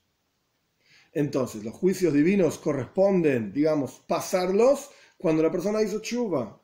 Entonces, 1.11 1.63
los 1.63 1.73
juicios 1.73 2.13
divinos 2.13 2.59
corresponden, 2.59 3.51
digamos, 3.51 4.03
pasarlos 4.07 4.91
cuando 5.17 5.41
la 5.41 5.51
persona 5.51 5.81
hizo 5.81 5.99
chuva, 5.99 6.58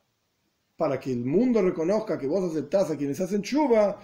para 0.78 1.00
que 1.00 1.12
el 1.12 1.26
mundo 1.26 1.62
reconozca 1.62 2.18
que 2.18 2.28
vos 2.28 2.52
aceptás 2.52 2.92
a 2.92 2.98
quienes 2.98 3.20
hacen 3.20 3.42
chuva. 3.42 4.00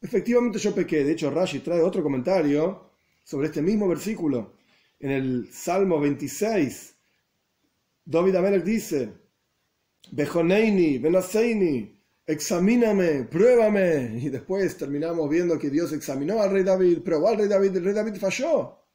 Efectivamente 0.00 0.58
yo 0.58 0.74
pequé, 0.74 1.04
de 1.04 1.12
hecho 1.12 1.30
Rashi 1.30 1.60
trae 1.60 1.80
otro 1.80 2.02
comentario 2.02 2.90
sobre 3.24 3.48
este 3.48 3.62
mismo 3.62 3.88
versículo. 3.88 4.54
En 5.00 5.10
el 5.10 5.48
Salmo 5.52 6.00
26, 6.00 6.94
David 8.04 8.34
Amelech 8.36 8.64
dice, 8.64 9.12
Bejoneini, 10.10 10.98
Benaseini, 10.98 11.98
examíname, 12.26 13.24
pruébame. 13.24 14.18
Y 14.20 14.28
después 14.28 14.76
terminamos 14.76 15.28
viendo 15.28 15.58
que 15.58 15.70
Dios 15.70 15.92
examinó 15.92 16.40
al 16.40 16.50
rey 16.50 16.64
David, 16.64 17.02
probó 17.02 17.28
al 17.28 17.38
rey 17.38 17.48
David, 17.48 17.76
el 17.76 17.84
rey 17.84 17.94
David 17.94 18.16
falló. 18.16 18.87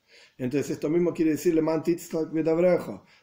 Entonces 0.43 0.71
esto 0.71 0.89
mismo 0.89 1.13
quiere 1.13 1.31
decirle 1.31 1.61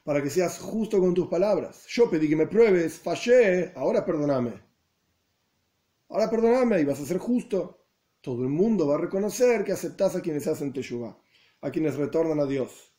para 0.04 0.22
que 0.22 0.30
seas 0.30 0.58
justo 0.58 0.98
con 0.98 1.12
tus 1.12 1.28
palabras. 1.28 1.84
Yo 1.86 2.08
pedí 2.08 2.30
que 2.30 2.34
me 2.34 2.46
pruebes, 2.46 2.98
fallé, 2.98 3.72
ahora 3.76 4.06
perdóname. 4.06 4.54
Ahora 6.08 6.30
perdóname 6.30 6.80
y 6.80 6.86
vas 6.86 6.98
a 6.98 7.04
ser 7.04 7.18
justo. 7.18 7.84
Todo 8.22 8.42
el 8.42 8.48
mundo 8.48 8.86
va 8.88 8.94
a 8.94 9.00
reconocer 9.02 9.64
que 9.64 9.72
aceptas 9.72 10.16
a 10.16 10.22
quienes 10.22 10.46
hacen 10.46 10.72
Teshuvah, 10.72 11.14
a 11.60 11.70
quienes 11.70 11.96
retornan 11.96 12.40
a 12.40 12.46
Dios. 12.46 12.90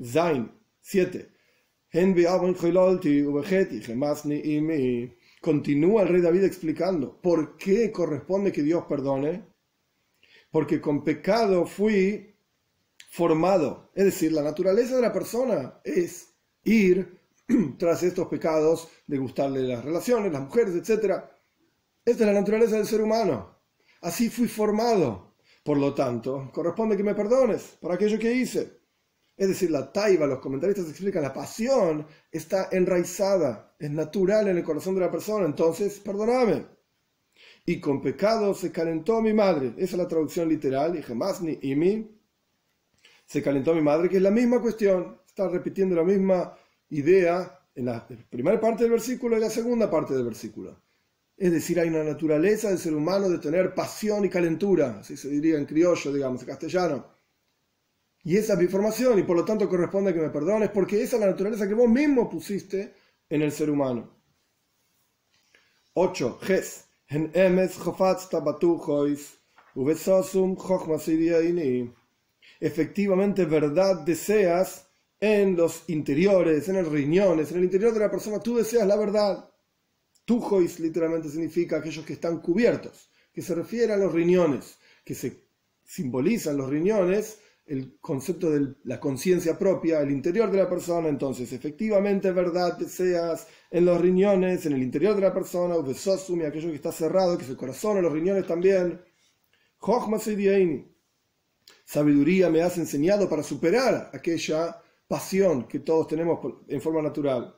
Zain 0.00 0.52
7. 0.80 1.32
Continúa 5.40 6.02
el 6.02 6.08
rey 6.08 6.20
David 6.20 6.44
explicando 6.44 7.20
por 7.20 7.56
qué 7.56 7.90
corresponde 7.90 8.52
que 8.52 8.62
Dios 8.62 8.84
perdone. 8.88 9.48
Porque 10.52 10.80
con 10.80 11.02
pecado 11.02 11.66
fui 11.66 12.33
formado. 13.14 13.92
Es 13.94 14.06
decir, 14.06 14.32
la 14.32 14.42
naturaleza 14.42 14.96
de 14.96 15.02
la 15.02 15.12
persona 15.12 15.80
es 15.84 16.34
ir 16.64 17.16
tras 17.78 18.02
estos 18.02 18.26
pecados, 18.26 18.88
de 19.06 19.18
gustarle 19.18 19.62
las 19.62 19.84
relaciones, 19.84 20.32
las 20.32 20.42
mujeres, 20.42 20.74
etc. 20.74 21.22
Esta 22.04 22.24
es 22.24 22.26
la 22.26 22.32
naturaleza 22.32 22.76
del 22.76 22.86
ser 22.86 23.00
humano. 23.00 23.60
Así 24.00 24.30
fui 24.30 24.48
formado. 24.48 25.36
Por 25.62 25.78
lo 25.78 25.94
tanto, 25.94 26.50
corresponde 26.52 26.96
que 26.96 27.04
me 27.04 27.14
perdones 27.14 27.76
por 27.80 27.92
aquello 27.92 28.18
que 28.18 28.32
hice. 28.32 28.80
Es 29.36 29.46
decir, 29.46 29.70
la 29.70 29.92
taiba, 29.92 30.26
los 30.26 30.40
comentaristas 30.40 30.88
explican, 30.88 31.22
la 31.22 31.32
pasión 31.32 32.06
está 32.32 32.68
enraizada, 32.72 33.76
es 33.78 33.90
natural 33.90 34.48
en 34.48 34.58
el 34.58 34.64
corazón 34.64 34.96
de 34.96 35.02
la 35.02 35.10
persona, 35.10 35.46
entonces 35.46 36.00
perdóname. 36.00 36.66
Y 37.64 37.80
con 37.80 38.02
pecado 38.02 38.54
se 38.54 38.72
calentó 38.72 39.22
mi 39.22 39.32
madre. 39.32 39.68
Esa 39.76 39.92
es 39.92 39.98
la 39.98 40.08
traducción 40.08 40.48
literal, 40.48 40.96
y 40.96 41.44
ni 41.44 41.58
imi. 41.62 42.13
Se 43.24 43.42
calentó 43.42 43.74
mi 43.74 43.80
madre, 43.80 44.08
que 44.08 44.16
es 44.16 44.22
la 44.22 44.30
misma 44.30 44.60
cuestión. 44.60 45.18
Está 45.26 45.48
repitiendo 45.48 45.94
la 45.96 46.04
misma 46.04 46.56
idea 46.90 47.58
en 47.74 47.86
la 47.86 48.06
primera 48.06 48.60
parte 48.60 48.84
del 48.84 48.92
versículo 48.92 49.36
y 49.36 49.40
la 49.40 49.50
segunda 49.50 49.90
parte 49.90 50.14
del 50.14 50.24
versículo. 50.24 50.80
Es 51.36 51.50
decir, 51.50 51.80
hay 51.80 51.88
una 51.88 52.04
naturaleza 52.04 52.68
del 52.68 52.78
ser 52.78 52.94
humano 52.94 53.28
de 53.28 53.38
tener 53.38 53.74
pasión 53.74 54.24
y 54.24 54.28
calentura, 54.28 55.00
así 55.00 55.16
se 55.16 55.28
diría 55.28 55.58
en 55.58 55.66
criollo, 55.66 56.12
digamos, 56.12 56.42
en 56.42 56.46
castellano. 56.46 57.06
Y 58.22 58.36
esa 58.36 58.54
es 58.54 58.58
mi 58.58 58.68
formación 58.68 59.18
y 59.18 59.24
por 59.24 59.36
lo 59.36 59.44
tanto 59.44 59.68
corresponde 59.68 60.14
que 60.14 60.20
me 60.20 60.30
perdones 60.30 60.70
porque 60.70 61.02
esa 61.02 61.16
es 61.16 61.20
la 61.20 61.28
naturaleza 61.28 61.68
que 61.68 61.74
vos 61.74 61.88
mismo 61.88 62.30
pusiste 62.30 62.94
en 63.28 63.42
el 63.42 63.52
ser 63.52 63.68
humano. 63.68 64.08
8. 65.94 66.38
Efectivamente, 72.60 73.44
verdad 73.44 74.04
deseas 74.04 74.88
en 75.20 75.56
los 75.56 75.84
interiores, 75.88 76.68
en 76.68 76.76
los 76.76 76.92
riñones, 76.92 77.50
en 77.50 77.58
el 77.58 77.64
interior 77.64 77.92
de 77.92 78.00
la 78.00 78.10
persona, 78.10 78.40
tú 78.40 78.56
deseas 78.56 78.86
la 78.86 78.96
verdad. 78.96 79.48
Tujois 80.24 80.80
literalmente 80.80 81.28
significa 81.28 81.78
aquellos 81.78 82.04
que 82.04 82.14
están 82.14 82.40
cubiertos, 82.40 83.10
que 83.32 83.42
se 83.42 83.54
refiere 83.54 83.92
a 83.92 83.96
los 83.96 84.12
riñones, 84.12 84.78
que 85.04 85.14
se 85.14 85.44
simbolizan 85.84 86.56
los 86.56 86.70
riñones 86.70 87.38
el 87.66 87.96
concepto 88.00 88.50
de 88.50 88.74
la 88.84 89.00
conciencia 89.00 89.58
propia, 89.58 90.00
el 90.00 90.10
interior 90.10 90.50
de 90.50 90.58
la 90.58 90.68
persona, 90.68 91.08
entonces 91.08 91.50
efectivamente 91.52 92.30
verdad 92.30 92.76
deseas 92.76 93.46
en 93.70 93.86
los 93.86 94.00
riñones, 94.00 94.66
en 94.66 94.74
el 94.74 94.82
interior 94.82 95.14
de 95.14 95.22
la 95.22 95.32
persona, 95.32 95.74
y 95.76 96.42
aquello 96.42 96.68
que 96.68 96.76
está 96.76 96.92
cerrado, 96.92 97.38
que 97.38 97.44
es 97.44 97.50
el 97.50 97.56
corazón, 97.56 97.96
en 97.96 98.02
los 98.02 98.12
riñones 98.12 98.46
también. 98.46 99.00
Sabiduría 101.84 102.48
me 102.50 102.62
has 102.62 102.78
enseñado 102.78 103.28
para 103.28 103.42
superar 103.42 104.10
aquella 104.12 104.80
pasión 105.06 105.68
que 105.68 105.80
todos 105.80 106.08
tenemos 106.08 106.40
en 106.68 106.80
forma 106.80 107.02
natural. 107.02 107.54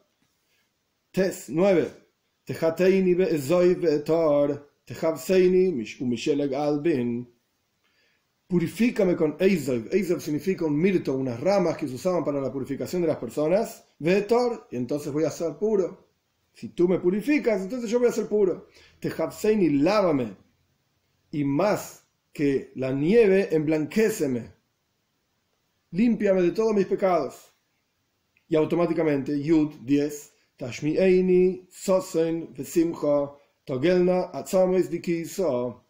Tes 1.13 1.49
9. 1.49 2.07
albin 6.55 7.37
purifícame 8.47 9.17
con 9.17 9.37
Eizav. 9.39 9.89
Eizav 9.93 10.21
significa 10.21 10.65
un 10.65 10.79
mirto, 10.79 11.15
unas 11.15 11.41
ramas 11.41 11.77
que 11.77 11.89
se 11.89 11.95
usaban 11.95 12.25
para 12.25 12.41
la 12.41 12.53
purificación 12.53 13.03
de 13.03 13.09
las 13.09 13.17
personas. 13.17 13.85
Vetor, 13.99 14.69
y 14.71 14.77
entonces 14.77 15.13
voy 15.13 15.25
a 15.25 15.31
ser 15.31 15.57
puro. 15.57 16.07
Si 16.53 16.71
tú 16.71 16.89
me 16.89 16.99
purificas, 16.99 17.63
entonces 17.63 17.91
yo 17.91 17.99
voy 17.99 18.09
a 18.09 18.13
ser 18.13 18.27
puro. 18.27 18.69
y 19.01 19.71
lávame. 19.71 20.37
Y 21.33 21.45
más 21.45 22.06
que 22.37 22.73
la 22.75 22.93
nieve, 22.93 23.49
emblanquéceme. 23.51 24.43
Límpiame 25.93 26.43
de 26.43 26.51
todos 26.51 26.75
mis 26.75 26.87
pecados. 26.87 27.35
Y 28.49 28.57
automáticamente, 28.57 29.41
Yud 29.41 29.71
10, 29.83 30.33
Tashmi 30.57 30.99
Eini, 30.99 31.67
Sosen, 31.71 32.53
Vesimcha, 32.55 33.33
Togelna, 33.65 34.31
Atzames 34.33 34.91
Dikiso 34.91 35.87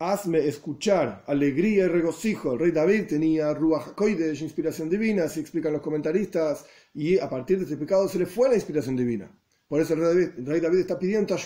hazme 0.00 0.46
escuchar 0.46 1.24
alegría 1.26 1.84
y 1.84 1.88
regocijo. 1.88 2.52
El 2.52 2.60
rey 2.60 2.70
David 2.70 3.06
tenía 3.08 3.52
Ruach 3.52 3.88
HaKoidesh, 3.88 4.42
inspiración 4.42 4.88
divina, 4.88 5.24
así 5.24 5.40
explican 5.40 5.72
los 5.72 5.82
comentaristas, 5.82 6.66
y 6.94 7.18
a 7.18 7.28
partir 7.28 7.58
de 7.58 7.64
este 7.64 7.76
pecado 7.76 8.08
se 8.08 8.18
le 8.18 8.26
fue 8.26 8.48
la 8.48 8.54
inspiración 8.54 8.96
divina. 8.96 9.30
Por 9.66 9.80
eso 9.80 9.94
el 9.94 10.44
rey 10.46 10.60
David, 10.60 10.78
está 10.78 10.98
pidiendo 10.98 11.36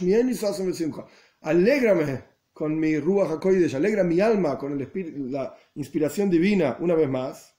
alégrame 1.41 2.32
con 2.53 2.79
mi 2.79 2.99
Ruach 2.99 3.31
HaKoidesh, 3.31 3.75
alegra 3.75 4.05
mi 4.05 4.21
alma 4.21 4.59
con 4.59 4.73
el 4.73 5.31
la 5.31 5.57
inspiración 5.75 6.29
divina 6.29 6.77
una 6.81 6.95
vez 6.95 7.09
más. 7.09 7.55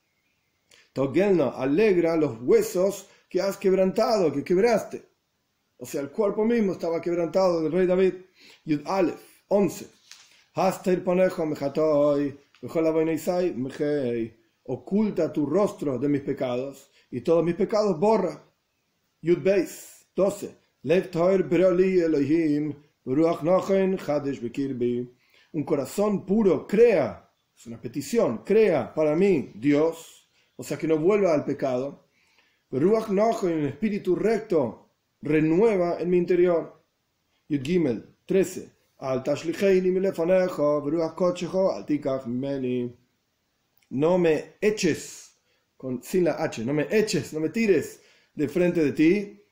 Togelna, 0.94 1.50
alegra 1.50 2.16
los 2.16 2.40
huesos 2.42 3.10
que 3.28 3.42
has 3.42 3.58
quebrantado, 3.58 4.32
que 4.32 4.44
quebraste. 4.44 5.04
O 5.78 5.86
sea, 5.86 6.02
el 6.02 6.12
cuerpo 6.12 6.46
mismo 6.46 6.74
estaba 6.74 7.02
quebrantado 7.02 7.62
del 7.62 7.72
rey 7.72 7.88
David. 7.88 8.14
Yud 8.64 8.82
Aleph, 8.86 9.22
11. 9.48 9.88
Oculta 14.66 15.34
tu 15.34 15.46
rostro 15.46 15.98
de 15.98 16.08
mis 16.08 16.22
pecados 16.22 16.90
y 17.10 17.22
todos 17.22 17.44
mis 17.44 17.56
pecados 17.56 18.00
borra. 18.00 18.42
Yud 19.22 19.40
Beis 19.40 20.06
12. 20.16 20.56
Un 23.06 23.16
corazón 25.66 26.26
puro 26.26 26.68
crea, 26.68 27.30
es 27.56 27.68
una 27.68 27.82
petición, 27.82 28.44
crea 28.46 28.94
para 28.94 29.16
mí 29.16 29.52
Dios, 29.56 30.30
o 30.56 30.64
sea 30.64 30.78
que 30.78 30.88
no 30.88 30.98
vuelva 30.98 31.34
al 31.34 31.44
pecado. 31.44 32.08
Ruach 32.72 33.10
un 33.10 33.66
espíritu 33.66 34.16
recto, 34.16 34.90
renueva 35.22 36.00
en 36.00 36.10
mi 36.10 36.18
interior. 36.18 36.82
Yud 37.50 37.62
Gimel 37.62 38.16
13. 38.26 38.72
Al 39.00 39.22
tashlicheini 39.22 39.92
milefanejo, 39.92 40.82
beruach 40.82 41.14
kochejo, 41.14 41.72
al 41.72 41.86
tikach 41.86 42.26
meni. 42.26 42.98
No 43.90 44.18
me 44.18 44.56
eches, 44.62 45.38
con, 45.78 46.02
sin 46.02 46.24
la 46.24 46.42
H, 46.42 46.66
no 46.66 46.74
me 46.74 46.88
eches, 46.90 47.34
no 47.34 47.40
me 47.40 47.50
tires 47.50 48.02
de 48.34 48.48
frente 48.48 48.84
de 48.84 48.92
ti, 48.94 49.43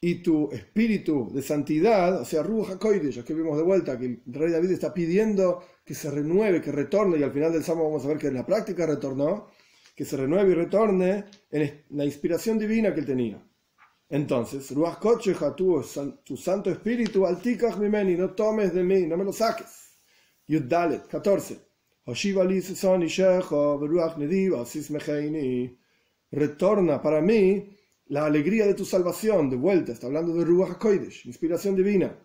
y 0.00 0.16
tu 0.16 0.50
espíritu 0.52 1.30
de 1.32 1.42
santidad, 1.42 2.20
o 2.20 2.24
sea, 2.24 2.42
Ruach 2.42 2.70
HaKoidesh, 2.70 3.24
que 3.24 3.34
vimos 3.34 3.56
de 3.56 3.64
vuelta, 3.64 3.98
que 3.98 4.06
el 4.06 4.20
rey 4.26 4.52
David 4.52 4.70
está 4.70 4.94
pidiendo 4.94 5.64
que 5.84 5.94
se 5.94 6.10
renueve, 6.10 6.60
que 6.60 6.70
retorne, 6.70 7.18
y 7.18 7.22
al 7.22 7.32
final 7.32 7.52
del 7.52 7.64
Salmo 7.64 7.84
vamos 7.84 8.04
a 8.04 8.08
ver 8.08 8.18
que 8.18 8.28
en 8.28 8.34
la 8.34 8.46
práctica 8.46 8.86
retornó, 8.86 9.48
que 9.96 10.04
se 10.04 10.16
renueve 10.16 10.52
y 10.52 10.54
retorne 10.54 11.24
en 11.50 11.84
la 11.90 12.04
inspiración 12.04 12.58
divina 12.58 12.94
que 12.94 13.00
él 13.00 13.06
tenía. 13.06 13.42
Entonces, 14.10 14.70
Ruach 14.70 14.98
Kocheja, 14.98 15.54
tu, 15.56 15.84
tu 16.24 16.36
santo 16.36 16.70
espíritu, 16.70 17.26
altikach 17.26 17.76
mimeni, 17.78 18.14
no 18.14 18.30
tomes 18.30 18.72
de 18.72 18.84
mí, 18.84 19.06
no 19.06 19.16
me 19.16 19.24
lo 19.24 19.32
saques. 19.32 19.98
Yuddalet, 20.46 21.06
14. 21.08 21.58
Retorna 26.30 27.02
para 27.02 27.20
mí 27.20 27.77
la 28.08 28.26
alegría 28.26 28.66
de 28.66 28.74
tu 28.74 28.84
salvación, 28.84 29.50
de 29.50 29.56
vuelta, 29.56 29.92
está 29.92 30.06
hablando 30.06 30.34
de 30.34 30.44
Ruach 30.44 30.78
Kodesh, 30.78 31.26
inspiración 31.26 31.76
divina. 31.76 32.18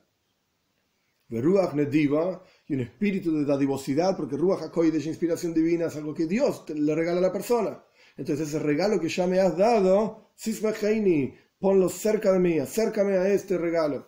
De 1.27 1.41
Ruach 1.41 1.73
Nediva 1.73 2.43
y 2.67 2.75
un 2.75 2.81
espíritu 2.81 3.35
de 3.37 3.45
dadivosidad, 3.45 4.15
porque 4.15 4.37
Ruach 4.37 4.69
Kodesh, 4.71 5.07
inspiración 5.07 5.53
divina, 5.53 5.87
es 5.87 5.95
algo 5.95 6.13
que 6.13 6.27
Dios 6.27 6.63
le 6.69 6.95
regala 6.95 7.19
a 7.19 7.23
la 7.23 7.31
persona. 7.31 7.83
Entonces 8.15 8.49
ese 8.49 8.59
regalo 8.59 8.99
que 8.99 9.09
ya 9.09 9.27
me 9.27 9.39
has 9.39 9.57
dado, 9.57 10.31
Sismeheini, 10.35 11.33
ponlo 11.59 11.89
cerca 11.89 12.31
de 12.31 12.39
mí, 12.39 12.59
acércame 12.59 13.17
a 13.17 13.27
este 13.27 13.57
regalo. 13.57 14.07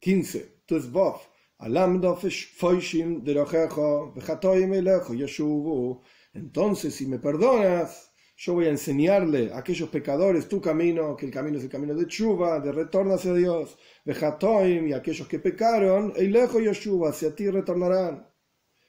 15. 0.00 0.62
Tuzbof. 0.66 1.26
Entonces, 6.34 6.94
si 6.94 7.06
me 7.06 7.18
perdonas, 7.18 8.12
yo 8.38 8.52
voy 8.52 8.66
a 8.66 8.70
enseñarle 8.70 9.50
a 9.50 9.58
aquellos 9.58 9.88
pecadores 9.88 10.46
tu 10.46 10.60
camino, 10.60 11.16
que 11.16 11.24
el 11.24 11.32
camino 11.32 11.56
es 11.56 11.64
el 11.64 11.70
camino 11.70 11.94
de 11.94 12.06
Chuba, 12.06 12.60
de 12.60 12.70
retorno 12.70 13.14
hacia 13.14 13.32
Dios, 13.32 13.78
y 14.04 14.92
aquellos 14.92 15.26
que 15.26 15.38
pecaron, 15.38 16.12
y 16.16 16.28
lejos 16.28 16.62
Yeshuva, 16.62 17.10
hacia 17.10 17.34
ti 17.34 17.48
retornarán. 17.48 18.28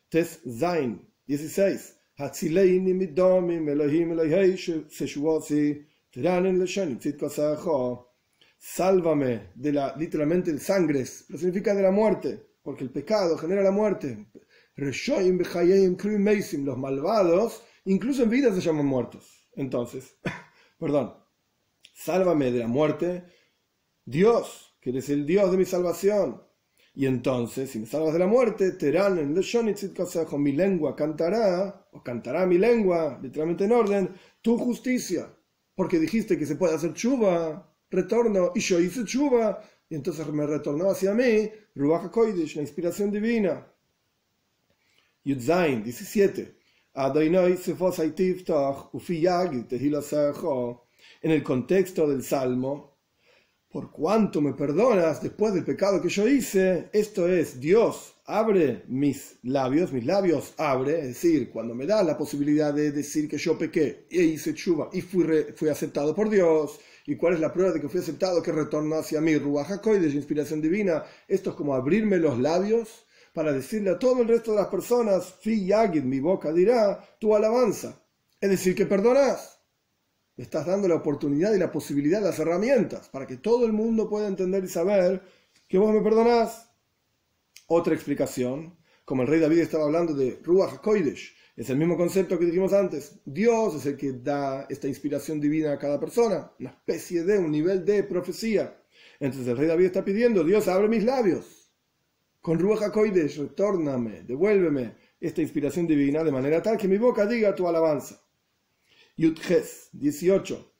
Tes 0.09 0.41
Zain, 0.59 1.01
16. 1.25 1.97
Sálvame 8.59 9.51
de 9.55 9.71
la, 9.71 9.95
literalmente, 9.95 10.51
el 10.51 10.59
sangre, 10.59 11.05
lo 11.29 11.37
significa 11.37 11.73
de 11.73 11.83
la 11.83 11.91
muerte, 11.91 12.47
porque 12.63 12.83
el 12.83 12.89
pecado 12.89 13.37
genera 13.37 13.61
la 13.61 13.71
muerte. 13.71 14.27
Los 14.75 15.09
malvados, 16.77 17.63
incluso 17.85 18.23
en 18.23 18.29
vida 18.29 18.53
se 18.53 18.61
llaman 18.61 18.85
muertos. 18.85 19.36
Entonces, 19.57 20.15
perdón, 20.79 21.15
sálvame 21.93 22.51
de 22.51 22.59
la 22.59 22.67
muerte, 22.67 23.25
Dios, 24.05 24.77
que 24.79 24.91
eres 24.91 25.09
el 25.09 25.25
Dios 25.25 25.51
de 25.51 25.57
mi 25.57 25.65
salvación. 25.65 26.41
Y 26.93 27.05
entonces, 27.05 27.69
si 27.69 27.79
me 27.79 27.85
salvas 27.85 28.13
de 28.13 28.19
la 28.19 28.27
muerte, 28.27 28.71
Terán 28.71 29.17
en 29.19 29.35
consejo, 29.93 30.37
mi 30.37 30.53
lengua 30.53 30.95
cantará, 30.95 31.87
o 31.91 32.01
cantará 32.01 32.45
mi 32.45 32.57
lengua, 32.57 33.19
literalmente 33.21 33.65
en 33.65 33.71
orden, 33.71 34.15
tu 34.41 34.57
justicia. 34.57 35.27
Porque 35.75 35.99
dijiste 35.99 36.37
que 36.37 36.45
se 36.45 36.55
puede 36.55 36.75
hacer 36.75 36.93
chuva, 36.93 37.71
retorno, 37.89 38.51
y 38.55 38.61
yo 38.61 38.79
hice 38.79 39.05
chuva, 39.05 39.61
y 39.89 39.95
entonces 39.95 40.25
me 40.27 40.47
retornó 40.47 40.89
hacia 40.89 41.13
mí, 41.13 41.49
Ruach 41.75 42.09
Koidish, 42.09 42.55
la 42.55 42.63
inspiración 42.63 43.11
divina. 43.11 43.67
Yudzain, 45.23 45.83
17. 45.83 46.56
En 51.21 51.31
el 51.31 51.43
contexto 51.43 52.07
del 52.07 52.23
Salmo, 52.23 52.97
por 53.69 53.91
cuanto 53.91 54.41
me 54.41 54.53
perdonas 54.53 55.21
después 55.21 55.53
del 55.53 55.63
pecado 55.63 56.01
que 56.01 56.09
yo 56.09 56.27
hice, 56.27 56.89
esto 56.91 57.27
es, 57.27 57.59
Dios 57.59 58.15
abre 58.25 58.81
mis 58.87 59.37
labios, 59.43 59.93
mis 59.93 60.07
labios 60.07 60.55
abre, 60.57 60.99
es 61.01 61.07
decir, 61.09 61.51
cuando 61.51 61.75
me 61.75 61.85
da 61.85 62.01
la 62.01 62.17
posibilidad 62.17 62.73
de 62.73 62.91
decir 62.91 63.29
que 63.29 63.37
yo 63.37 63.59
pequé 63.59 64.07
e 64.09 64.23
hice 64.23 64.55
chuva 64.55 64.89
y 64.91 65.01
fui, 65.01 65.69
aceptado 65.69 66.15
por 66.15 66.31
Dios, 66.31 66.79
¿Y 67.09 67.15
cuál 67.15 67.35
es 67.35 67.39
la 67.39 67.53
prueba 67.53 67.71
de 67.71 67.79
que 67.79 67.87
fui 67.87 68.01
aceptado? 68.01 68.43
Que 68.43 68.51
retorno 68.51 68.97
hacia 68.97 69.21
mí, 69.21 69.37
Ruajacoy, 69.37 69.99
de 69.99 70.09
inspiración 70.09 70.61
divina. 70.61 71.05
Esto 71.29 71.51
es 71.51 71.55
como 71.55 71.73
abrirme 71.73 72.17
los 72.17 72.37
labios 72.37 73.06
para 73.37 73.53
decirle 73.53 73.91
a 73.91 73.99
todo 73.99 74.23
el 74.23 74.27
resto 74.27 74.49
de 74.49 74.57
las 74.57 74.65
personas, 74.65 75.35
Fi 75.41 75.67
Yagid, 75.67 76.01
mi 76.01 76.19
boca 76.19 76.51
dirá, 76.51 76.99
tu 77.19 77.35
alabanza. 77.35 78.01
Es 78.41 78.49
decir, 78.49 78.73
que 78.73 78.87
perdonas. 78.87 79.59
Me 80.35 80.43
estás 80.43 80.65
dando 80.65 80.87
la 80.87 80.95
oportunidad 80.95 81.53
y 81.53 81.59
la 81.59 81.71
posibilidad, 81.71 82.19
las 82.19 82.39
herramientas, 82.39 83.09
para 83.09 83.27
que 83.27 83.37
todo 83.37 83.67
el 83.67 83.73
mundo 83.73 84.09
pueda 84.09 84.25
entender 84.27 84.63
y 84.63 84.67
saber 84.67 85.21
que 85.67 85.77
vos 85.77 85.93
me 85.93 86.01
perdonás. 86.01 86.71
Otra 87.67 87.93
explicación, 87.93 88.75
como 89.05 89.21
el 89.21 89.27
rey 89.27 89.39
David 89.39 89.59
estaba 89.59 89.85
hablando 89.85 90.15
de 90.15 90.39
Ruach 90.43 90.73
HaKoidesh, 90.73 91.35
es 91.55 91.69
el 91.69 91.77
mismo 91.77 91.95
concepto 91.95 92.39
que 92.39 92.45
dijimos 92.45 92.73
antes. 92.73 93.19
Dios 93.23 93.75
es 93.75 93.85
el 93.85 93.97
que 93.97 94.13
da 94.13 94.65
esta 94.67 94.87
inspiración 94.87 95.39
divina 95.39 95.73
a 95.73 95.77
cada 95.77 95.99
persona, 95.99 96.53
una 96.59 96.71
especie 96.71 97.23
de, 97.23 97.37
un 97.37 97.51
nivel 97.51 97.85
de 97.85 98.01
profecía. 98.01 98.81
Entonces 99.19 99.47
el 99.47 99.57
rey 99.57 99.67
David 99.67 99.85
está 99.85 100.03
pidiendo, 100.03 100.43
Dios 100.43 100.67
abre 100.67 100.87
mis 100.87 101.03
labios 101.03 101.56
con 102.47 102.57
Ruach 102.57 102.81
HaKoidesh, 102.81 103.39
retórname, 103.39 104.23
devuélveme 104.23 104.95
esta 105.19 105.41
inspiración 105.41 105.85
divina 105.85 106.23
de 106.23 106.31
manera 106.31 106.61
tal 106.61 106.77
que 106.77 106.87
mi 106.87 106.97
boca 106.97 107.25
diga 107.25 107.53
tu 107.53 107.67
alabanza. 107.67 108.21
Yudches 109.17 109.89
18. 109.91 110.73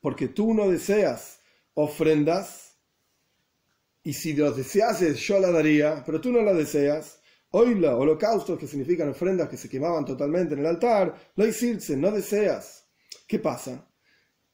Porque 0.00 0.28
tú 0.28 0.54
no 0.54 0.70
deseas 0.70 1.40
ofrendas, 1.74 2.78
y 4.04 4.12
si 4.12 4.32
los 4.34 4.56
deseases 4.56 5.18
yo 5.18 5.40
la 5.40 5.50
daría, 5.50 6.04
pero 6.06 6.20
tú 6.20 6.30
no 6.30 6.40
la 6.42 6.54
deseas. 6.54 7.20
Oila, 7.50 7.96
holocaustos, 7.96 8.56
que 8.60 8.68
significan 8.68 9.08
ofrendas 9.08 9.48
que 9.48 9.56
se 9.56 9.68
quemaban 9.68 10.04
totalmente 10.04 10.54
en 10.54 10.60
el 10.60 10.66
altar, 10.66 11.32
lo 11.34 11.44
no 11.96 12.10
deseas. 12.12 12.86
¿Qué 13.26 13.40
pasa? 13.40 13.87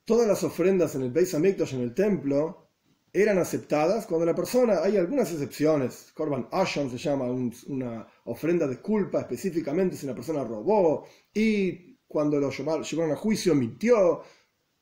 Todas 0.04 0.26
las 0.26 0.42
ofrendas 0.44 0.94
en 0.94 1.02
el 1.02 1.10
Beis 1.10 1.34
Hamikdash, 1.34 1.74
en 1.74 1.80
el 1.80 1.94
templo, 1.94 2.64
eran 3.12 3.38
aceptadas 3.38 4.06
cuando 4.06 4.26
la 4.26 4.34
persona, 4.34 4.82
hay 4.82 4.96
algunas 4.96 5.30
excepciones, 5.30 6.10
Korban 6.14 6.48
Asham 6.50 6.90
se 6.90 6.98
llama 6.98 7.26
una 7.68 8.06
ofrenda 8.24 8.66
de 8.66 8.80
culpa 8.80 9.20
específicamente 9.20 9.96
si 9.96 10.04
una 10.04 10.16
persona 10.16 10.42
robó 10.42 11.06
y 11.32 11.94
cuando 12.08 12.40
lo 12.40 12.50
llevaron 12.50 13.12
a 13.12 13.16
juicio 13.16 13.54
mintió, 13.54 14.22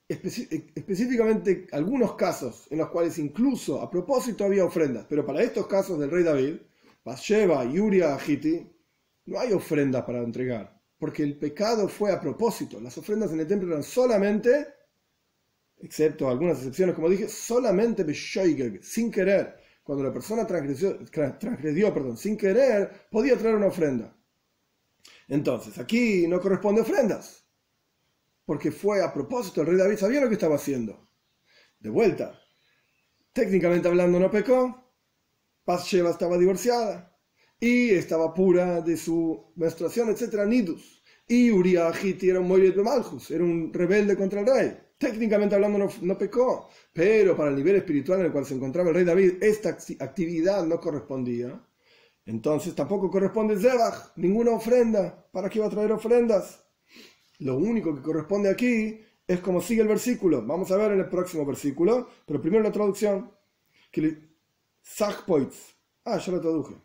específicamente 0.08 1.66
algunos 1.72 2.14
casos 2.14 2.66
en 2.70 2.78
los 2.78 2.88
cuales 2.88 3.18
incluso 3.18 3.82
a 3.82 3.90
propósito 3.90 4.46
había 4.46 4.64
ofrendas, 4.64 5.04
pero 5.08 5.26
para 5.26 5.42
estos 5.42 5.66
casos 5.66 5.98
del 5.98 6.10
rey 6.10 6.24
David, 6.24 6.56
Bathsheba 7.04 7.66
y 7.66 7.78
Uriah 7.78 8.18
Hiti, 8.26 8.66
no 9.26 9.38
hay 9.38 9.52
ofrenda 9.52 10.06
para 10.06 10.20
entregar, 10.20 10.80
porque 10.98 11.22
el 11.22 11.38
pecado 11.38 11.86
fue 11.86 12.12
a 12.12 12.20
propósito, 12.20 12.80
las 12.80 12.96
ofrendas 12.96 13.30
en 13.32 13.40
el 13.40 13.46
templo 13.46 13.68
eran 13.68 13.82
solamente 13.82 14.68
excepto 15.82 16.28
algunas 16.28 16.58
excepciones, 16.58 16.94
como 16.94 17.10
dije, 17.10 17.28
solamente 17.28 18.04
sin 18.14 19.10
querer. 19.10 19.60
Cuando 19.82 20.04
la 20.04 20.12
persona 20.12 20.46
transgredió, 20.46 20.96
transgredió 21.38 21.92
perdón, 21.92 22.16
sin 22.16 22.36
querer, 22.36 23.08
podía 23.10 23.36
traer 23.36 23.56
una 23.56 23.66
ofrenda. 23.66 24.16
Entonces, 25.26 25.76
aquí 25.78 26.26
no 26.28 26.40
corresponde 26.40 26.82
ofrendas, 26.82 27.44
porque 28.44 28.70
fue 28.70 29.02
a 29.02 29.12
propósito, 29.12 29.60
el 29.60 29.66
rey 29.66 29.76
David 29.76 29.96
sabía 29.96 30.20
lo 30.20 30.28
que 30.28 30.34
estaba 30.34 30.54
haciendo. 30.54 31.08
De 31.80 31.90
vuelta, 31.90 32.40
técnicamente 33.32 33.88
hablando 33.88 34.20
no 34.20 34.30
pecó, 34.30 34.78
Sheva 35.66 36.10
estaba 36.10 36.38
divorciada 36.38 37.16
y 37.58 37.90
estaba 37.90 38.34
pura 38.34 38.80
de 38.82 38.96
su 38.96 39.52
menstruación, 39.56 40.10
etc. 40.10 40.44
Nidus. 40.46 41.02
Y 41.26 41.50
Uriah 41.50 41.92
era 42.20 42.40
un 42.40 42.46
Moiret 42.46 42.76
de 42.76 42.82
Malchus, 42.82 43.30
era 43.32 43.42
un 43.42 43.72
rebelde 43.72 44.16
contra 44.16 44.40
el 44.40 44.46
rey 44.46 44.81
técnicamente 45.02 45.56
hablando 45.56 45.90
no, 46.00 46.16
pecó, 46.16 46.68
pero 46.92 47.36
para 47.36 47.50
el 47.50 47.56
nivel 47.56 47.74
espiritual 47.74 48.20
en 48.20 48.26
el 48.26 48.32
cual 48.32 48.46
se 48.46 48.54
encontraba 48.54 48.90
el 48.90 48.94
rey 48.94 49.04
David, 49.04 49.42
esta 49.42 49.70
actividad 49.98 50.64
no 50.64 50.80
correspondía. 50.80 51.60
Entonces 52.24 52.72
tampoco 52.76 53.10
corresponde 53.10 53.58
Zebach, 53.58 54.12
ninguna 54.14 54.52
ofrenda. 54.52 55.26
¿Para 55.32 55.50
qué 55.50 55.58
va 55.58 55.66
a 55.66 55.70
traer 55.70 55.90
ofrendas? 55.90 56.64
Lo 57.40 57.56
único 57.56 57.92
que 57.96 58.00
corresponde 58.00 58.48
aquí 58.48 59.00
es 59.26 59.40
como 59.40 59.60
sigue 59.60 59.82
el 59.82 59.88
versículo. 59.88 60.40
Vamos 60.46 60.70
a 60.70 60.76
ver 60.76 60.92
en 60.92 61.00
el 61.00 61.08
próximo 61.08 61.44
versículo, 61.44 62.08
pero 62.24 62.40
primero 62.40 62.62
la 62.62 62.70
traducción. 62.70 63.28
Ah, 66.04 66.18
ya 66.18 66.32
lo 66.32 66.40
traduje. 66.40 66.76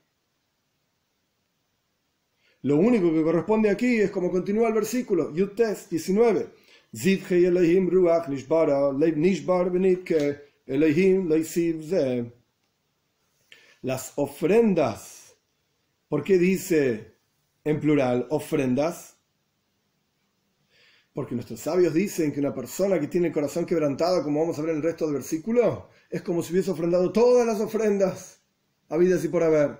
Lo 2.63 2.77
único 2.77 3.13
que 3.13 3.21
corresponde 3.21 3.69
aquí 3.69 3.97
es 3.97 4.09
como 4.09 4.31
continúa 4.31 4.69
el 4.69 4.73
versículo, 4.73 5.31
Yutes 5.35 5.87
19. 5.91 6.66
Las 13.83 14.13
ofrendas. 14.15 15.35
¿Por 16.09 16.23
qué 16.23 16.39
dice 16.39 17.13
en 17.63 17.79
plural 17.79 18.25
ofrendas? 18.31 19.15
Porque 21.13 21.35
nuestros 21.35 21.59
sabios 21.59 21.93
dicen 21.93 22.33
que 22.33 22.39
una 22.39 22.55
persona 22.55 22.99
que 22.99 23.05
tiene 23.05 23.27
el 23.27 23.33
corazón 23.33 23.67
quebrantado, 23.67 24.23
como 24.23 24.39
vamos 24.39 24.57
a 24.57 24.63
ver 24.63 24.71
en 24.71 24.77
el 24.77 24.83
resto 24.83 25.05
del 25.05 25.17
versículo, 25.17 25.89
es 26.09 26.23
como 26.23 26.41
si 26.41 26.51
hubiese 26.51 26.71
ofrendado 26.71 27.11
todas 27.11 27.45
las 27.45 27.61
ofrendas, 27.61 28.41
habidas 28.89 29.23
y 29.23 29.27
por 29.27 29.43
haber. 29.43 29.77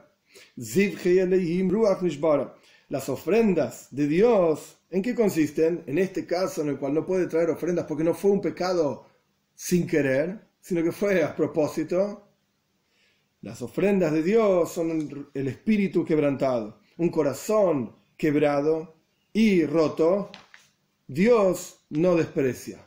Las 2.89 3.09
ofrendas 3.09 3.89
de 3.91 4.07
Dios, 4.07 4.77
¿en 4.89 5.01
qué 5.01 5.13
consisten? 5.13 5.83
En 5.87 5.97
este 5.97 6.25
caso 6.25 6.61
en 6.61 6.69
el 6.69 6.77
cual 6.77 6.93
no 6.93 7.05
puede 7.05 7.27
traer 7.27 7.49
ofrendas 7.49 7.85
porque 7.85 8.05
no 8.05 8.13
fue 8.13 8.31
un 8.31 8.39
pecado 8.39 9.05
sin 9.53 9.85
querer, 9.85 10.39
sino 10.61 10.81
que 10.81 10.93
fue 10.93 11.21
a 11.21 11.35
propósito. 11.35 12.23
Las 13.41 13.61
ofrendas 13.61 14.13
de 14.13 14.23
Dios 14.23 14.71
son 14.71 15.29
el 15.33 15.47
espíritu 15.49 16.05
quebrantado, 16.05 16.79
un 16.97 17.09
corazón 17.09 17.93
quebrado 18.15 18.95
y 19.33 19.65
roto. 19.65 20.31
Dios 21.07 21.81
no 21.89 22.15
desprecia. 22.15 22.86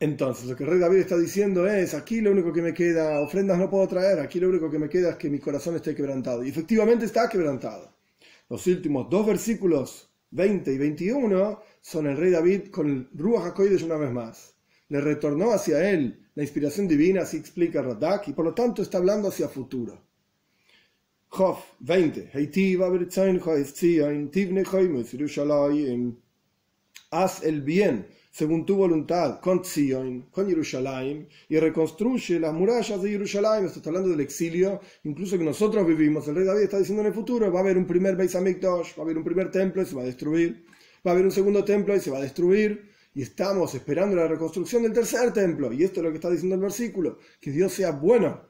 Entonces, 0.00 0.46
lo 0.46 0.54
que 0.54 0.62
el 0.62 0.70
rey 0.70 0.78
David 0.78 0.98
está 0.98 1.18
diciendo 1.18 1.66
es, 1.66 1.92
aquí 1.92 2.20
lo 2.20 2.30
único 2.30 2.52
que 2.52 2.62
me 2.62 2.72
queda, 2.72 3.20
ofrendas 3.20 3.58
no 3.58 3.68
puedo 3.68 3.88
traer, 3.88 4.20
aquí 4.20 4.38
lo 4.38 4.48
único 4.48 4.70
que 4.70 4.78
me 4.78 4.88
queda 4.88 5.10
es 5.10 5.16
que 5.16 5.28
mi 5.28 5.40
corazón 5.40 5.74
esté 5.74 5.94
quebrantado. 5.94 6.44
Y 6.44 6.50
efectivamente 6.50 7.04
está 7.04 7.28
quebrantado. 7.28 7.92
Los 8.48 8.64
últimos 8.68 9.10
dos 9.10 9.26
versículos, 9.26 10.08
20 10.30 10.72
y 10.72 10.78
21, 10.78 11.60
son 11.80 12.06
el 12.06 12.16
rey 12.16 12.30
David 12.30 12.70
con 12.70 12.88
el 12.88 13.08
Ruach 13.12 13.58
una 13.82 13.96
vez 13.96 14.12
más. 14.12 14.54
Le 14.88 15.00
retornó 15.00 15.50
hacia 15.50 15.90
él 15.90 16.30
la 16.34 16.44
inspiración 16.44 16.86
divina, 16.86 17.22
así 17.22 17.36
explica 17.36 17.82
Radak, 17.82 18.28
y 18.28 18.32
por 18.32 18.44
lo 18.44 18.54
tanto 18.54 18.82
está 18.82 18.98
hablando 18.98 19.28
hacia 19.28 19.48
futuro. 19.48 20.00
Jof 21.26 21.58
20. 21.80 22.30
Haz 27.10 27.42
el 27.42 27.62
bien 27.62 28.06
según 28.38 28.64
tu 28.64 28.76
voluntad, 28.76 29.40
con 29.40 29.64
Zion, 29.64 30.28
con 30.30 30.46
Jerusalén, 30.46 31.28
y 31.48 31.58
reconstruye 31.58 32.38
las 32.38 32.54
murallas 32.54 33.02
de 33.02 33.10
Jerusalén. 33.10 33.64
Esto 33.64 33.80
está 33.80 33.90
hablando 33.90 34.10
del 34.10 34.20
exilio, 34.20 34.80
incluso 35.02 35.36
que 35.36 35.42
nosotros 35.42 35.84
vivimos. 35.84 36.28
El 36.28 36.36
rey 36.36 36.44
David 36.44 36.62
está 36.62 36.78
diciendo 36.78 37.02
en 37.02 37.08
el 37.08 37.14
futuro: 37.14 37.50
va 37.50 37.58
a 37.58 37.62
haber 37.64 37.76
un 37.76 37.84
primer 37.84 38.14
Beis 38.14 38.36
Hamikdash, 38.36 38.96
va 38.96 38.98
a 38.98 39.02
haber 39.02 39.18
un 39.18 39.24
primer 39.24 39.50
templo 39.50 39.82
y 39.82 39.86
se 39.86 39.96
va 39.96 40.02
a 40.02 40.04
destruir, 40.04 40.64
va 41.04 41.10
a 41.10 41.14
haber 41.14 41.24
un 41.24 41.32
segundo 41.32 41.64
templo 41.64 41.96
y 41.96 42.00
se 42.00 42.12
va 42.12 42.18
a 42.18 42.22
destruir. 42.22 42.92
Y 43.12 43.22
estamos 43.22 43.74
esperando 43.74 44.14
la 44.14 44.28
reconstrucción 44.28 44.84
del 44.84 44.92
tercer 44.92 45.32
templo. 45.32 45.72
Y 45.72 45.82
esto 45.82 45.98
es 45.98 46.04
lo 46.04 46.10
que 46.10 46.18
está 46.18 46.30
diciendo 46.30 46.54
el 46.54 46.60
versículo: 46.60 47.18
que 47.40 47.50
Dios 47.50 47.72
sea 47.72 47.90
bueno 47.90 48.42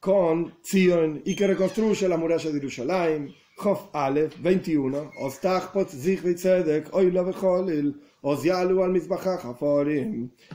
con 0.00 0.54
Zion 0.64 1.20
y 1.26 1.36
que 1.36 1.46
reconstruya 1.46 2.08
las 2.08 2.18
murallas 2.18 2.50
de 2.50 2.60
Jerusalén. 2.60 3.34
Jof 3.56 3.90
Aleph 3.92 4.40
21. 4.40 5.10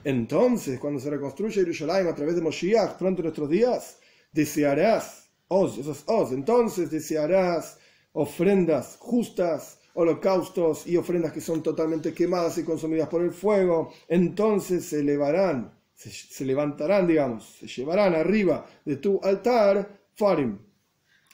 Entonces, 0.04 0.80
cuando 0.80 1.00
se 1.00 1.10
reconstruye 1.10 1.62
Jerusalén 1.62 2.08
a 2.08 2.16
través 2.16 2.36
de 2.36 2.42
Moshiach, 2.42 2.98
pronto 2.98 3.22
en 3.22 3.26
nuestros 3.26 3.50
días, 3.50 4.00
desearás, 4.32 5.30
os, 5.48 5.78
esos 5.78 6.04
os, 6.08 6.32
entonces 6.32 6.90
desearás 6.92 7.78
ofrendas 8.14 8.98
justas, 9.00 9.80
holocaustos 9.94 10.88
y 10.88 10.98
ofrendas 10.98 11.32
que 11.32 11.42
son 11.42 11.62
totalmente 11.62 12.14
quemadas 12.14 12.58
y 12.58 12.64
consumidas 12.64 13.08
por 13.08 13.22
el 13.22 13.32
fuego. 13.32 13.94
Entonces 14.08 14.86
se 14.86 15.00
elevarán, 15.00 15.74
se, 15.94 16.10
se 16.10 16.46
levantarán, 16.46 17.08
digamos, 17.08 17.58
se 17.60 17.68
llevarán 17.68 18.16
arriba 18.16 18.66
de 18.84 18.98
tu 18.98 19.20
altar, 19.24 20.02
farim, 20.16 20.58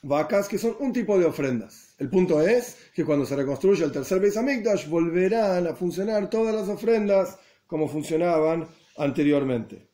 vacas 0.03 0.47
que 0.47 0.57
son 0.57 0.75
un 0.79 0.93
tipo 0.93 1.17
de 1.17 1.25
ofrendas. 1.25 1.93
El 1.97 2.09
punto 2.09 2.41
es 2.41 2.77
que 2.93 3.03
cuando 3.03 3.25
se 3.25 3.35
reconstruye 3.35 3.83
el 3.83 3.91
tercer 3.91 4.19
Beis 4.19 4.89
volverán 4.89 5.67
a 5.67 5.75
funcionar 5.75 6.29
todas 6.29 6.55
las 6.55 6.69
ofrendas 6.69 7.37
como 7.67 7.87
funcionaban 7.87 8.67
anteriormente. 8.97 9.89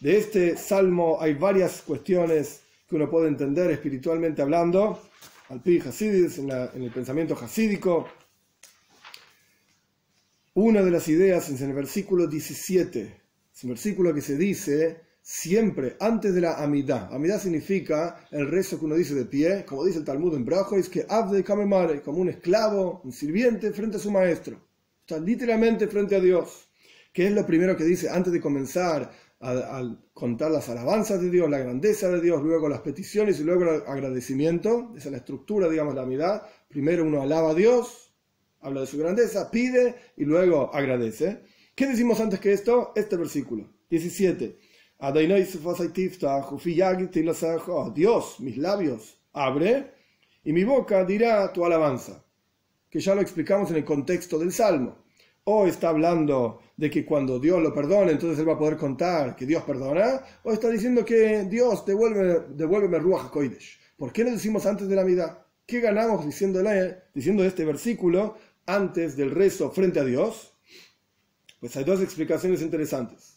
De 0.00 0.18
este 0.18 0.56
salmo 0.56 1.18
hay 1.20 1.34
varias 1.34 1.82
cuestiones 1.82 2.60
que 2.88 2.96
uno 2.96 3.10
puede 3.10 3.28
entender 3.28 3.70
espiritualmente 3.70 4.42
hablando, 4.42 5.00
al 5.48 5.60
pi 5.62 5.80
Hasidis, 5.80 6.38
en, 6.38 6.50
en 6.50 6.82
el 6.82 6.90
pensamiento 6.90 7.34
hasídico. 7.40 8.08
Una 10.54 10.82
de 10.82 10.90
las 10.90 11.08
ideas 11.08 11.48
es 11.48 11.60
en 11.60 11.70
el 11.70 11.76
versículo 11.76 12.26
17, 12.26 13.20
es 13.54 13.64
un 13.64 13.70
versículo 13.70 14.14
que 14.14 14.20
se 14.20 14.36
dice 14.36 15.05
siempre 15.28 15.96
antes 15.98 16.32
de 16.36 16.40
la 16.40 16.62
amidad. 16.62 17.12
Amidad 17.12 17.40
significa 17.40 18.28
el 18.30 18.48
rezo 18.48 18.78
que 18.78 18.84
uno 18.84 18.94
dice 18.94 19.12
de 19.12 19.24
pie, 19.24 19.64
como 19.66 19.84
dice 19.84 19.98
el 19.98 20.04
Talmud 20.04 20.36
en 20.36 20.44
Brajo, 20.44 20.76
es 20.76 20.88
que 20.88 21.04
abde 21.08 21.42
kamemare, 21.42 22.00
como 22.00 22.18
un 22.18 22.28
esclavo, 22.28 23.00
un 23.02 23.10
sirviente 23.12 23.72
frente 23.72 23.96
a 23.96 24.00
su 24.00 24.12
maestro. 24.12 24.64
Está 25.00 25.18
literalmente 25.18 25.88
frente 25.88 26.14
a 26.14 26.20
Dios. 26.20 26.70
que 27.12 27.26
es 27.26 27.32
lo 27.32 27.44
primero 27.44 27.76
que 27.76 27.82
dice 27.82 28.08
antes 28.08 28.32
de 28.32 28.40
comenzar 28.40 29.10
a, 29.40 29.96
contar 30.12 30.52
las 30.52 30.68
alabanzas 30.68 31.20
de 31.20 31.28
Dios, 31.28 31.50
la 31.50 31.58
grandeza 31.58 32.08
de 32.08 32.20
Dios, 32.20 32.40
luego 32.42 32.68
las 32.68 32.82
peticiones 32.82 33.40
y 33.40 33.42
luego 33.42 33.64
el 33.64 33.82
agradecimiento? 33.84 34.92
Es 34.96 35.06
la 35.06 35.16
estructura, 35.16 35.68
digamos, 35.68 35.96
la 35.96 36.02
amidad. 36.02 36.42
Primero 36.68 37.04
uno 37.04 37.22
alaba 37.22 37.50
a 37.50 37.54
Dios, 37.54 38.14
habla 38.60 38.82
de 38.82 38.86
su 38.86 38.98
grandeza, 38.98 39.50
pide 39.50 39.96
y 40.16 40.24
luego 40.24 40.72
agradece. 40.72 41.42
¿Qué 41.74 41.86
decimos 41.86 42.20
antes 42.20 42.38
que 42.38 42.52
esto? 42.52 42.92
Este 42.94 43.16
versículo 43.16 43.68
17. 43.90 44.65
Dios, 47.94 48.40
mis 48.40 48.56
labios, 48.56 49.18
abre 49.32 49.92
y 50.42 50.52
mi 50.52 50.64
boca 50.64 51.04
dirá 51.04 51.52
tu 51.52 51.64
alabanza. 51.64 52.24
Que 52.88 53.00
ya 53.00 53.14
lo 53.14 53.20
explicamos 53.20 53.70
en 53.70 53.76
el 53.76 53.84
contexto 53.84 54.38
del 54.38 54.52
Salmo. 54.52 55.04
O 55.44 55.66
está 55.66 55.90
hablando 55.90 56.60
de 56.76 56.88
que 56.90 57.04
cuando 57.04 57.38
Dios 57.38 57.62
lo 57.62 57.74
perdona, 57.74 58.10
entonces 58.10 58.38
él 58.38 58.48
va 58.48 58.54
a 58.54 58.58
poder 58.58 58.76
contar 58.76 59.36
que 59.36 59.44
Dios 59.44 59.62
perdona. 59.64 60.22
O 60.44 60.52
está 60.52 60.70
diciendo 60.70 61.04
que 61.04 61.44
Dios 61.44 61.84
devuelve, 61.84 62.46
devuélveme 62.54 62.98
Ruach 62.98 63.26
HaKodesh. 63.26 63.78
¿Por 63.96 64.12
qué 64.12 64.24
lo 64.24 64.30
decimos 64.30 64.64
antes 64.66 64.88
de 64.88 64.96
la 64.96 65.04
vida? 65.04 65.46
¿Qué 65.66 65.80
ganamos 65.80 66.24
diciendo 66.24 66.62
este 67.44 67.64
versículo 67.64 68.36
antes 68.66 69.16
del 69.16 69.30
rezo 69.30 69.70
frente 69.70 70.00
a 70.00 70.04
Dios? 70.04 70.54
Pues 71.60 71.76
hay 71.76 71.84
dos 71.84 72.00
explicaciones 72.00 72.62
interesantes. 72.62 73.35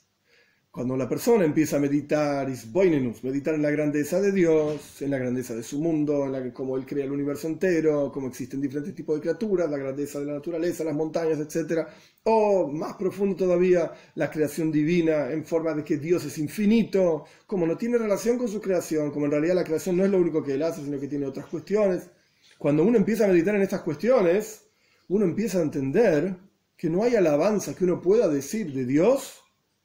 Cuando 0.71 0.95
la 0.95 1.10
persona 1.10 1.45
empieza 1.45 1.77
a 1.77 1.79
meditar, 1.79 2.47
meditar 2.47 3.55
en 3.55 3.62
la 3.63 3.71
grandeza 3.71 4.21
de 4.21 4.32
Dios, 4.32 5.01
en 5.01 5.10
la 5.10 5.17
grandeza 5.17 5.55
de 5.55 5.63
su 5.63 5.79
mundo, 5.82 6.25
en 6.25 6.32
la, 6.32 6.53
cómo 6.53 6.77
Él 6.77 6.86
crea 6.86 7.05
el 7.05 7.12
universo 7.12 7.47
entero, 7.47 8.12
cómo 8.13 8.27
existen 8.27 8.62
diferentes 8.62 8.93
tipos 8.93 9.15
de 9.15 9.21
criaturas, 9.21 9.67
la 9.67 9.77
grandeza 9.77 10.19
de 10.19 10.27
la 10.27 10.34
naturaleza, 10.34 10.84
las 10.84 10.93
montañas, 10.93 11.39
etc. 11.39 11.88
O 12.23 12.67
más 12.71 12.93
profundo 12.97 13.36
todavía, 13.36 13.91
la 14.13 14.29
creación 14.29 14.71
divina 14.71 15.32
en 15.32 15.43
forma 15.43 15.73
de 15.73 15.84
que 15.84 15.97
Dios 15.97 16.23
es 16.25 16.38
infinito, 16.38 17.25
como 17.47 17.65
no 17.65 17.75
tiene 17.75 17.97
relación 17.97 18.38
con 18.38 18.47
su 18.47 18.62
creación, 18.62 19.10
como 19.10 19.25
en 19.25 19.32
realidad 19.32 19.55
la 19.55 19.63
creación 19.63 19.97
no 19.97 20.05
es 20.05 20.12
lo 20.12 20.19
único 20.19 20.43
que 20.43 20.53
Él 20.53 20.62
hace, 20.62 20.84
sino 20.84 20.99
que 20.99 21.08
tiene 21.08 21.25
otras 21.25 21.47
cuestiones. 21.47 22.12
Cuando 22.60 22.84
uno 22.84 22.95
empieza 22.95 23.25
a 23.25 23.27
meditar 23.27 23.55
en 23.55 23.63
estas 23.63 23.82
cuestiones, 23.82 24.67
uno 25.08 25.25
empieza 25.25 25.58
a 25.58 25.63
entender 25.63 26.36
que 26.77 26.91
no 26.91 27.03
hay 27.03 27.15
alabanza 27.15 27.75
que 27.75 27.86
uno 27.86 27.99
pueda 27.99 28.27
decir 28.27 28.71
de 28.71 28.86
Dios 28.86 29.38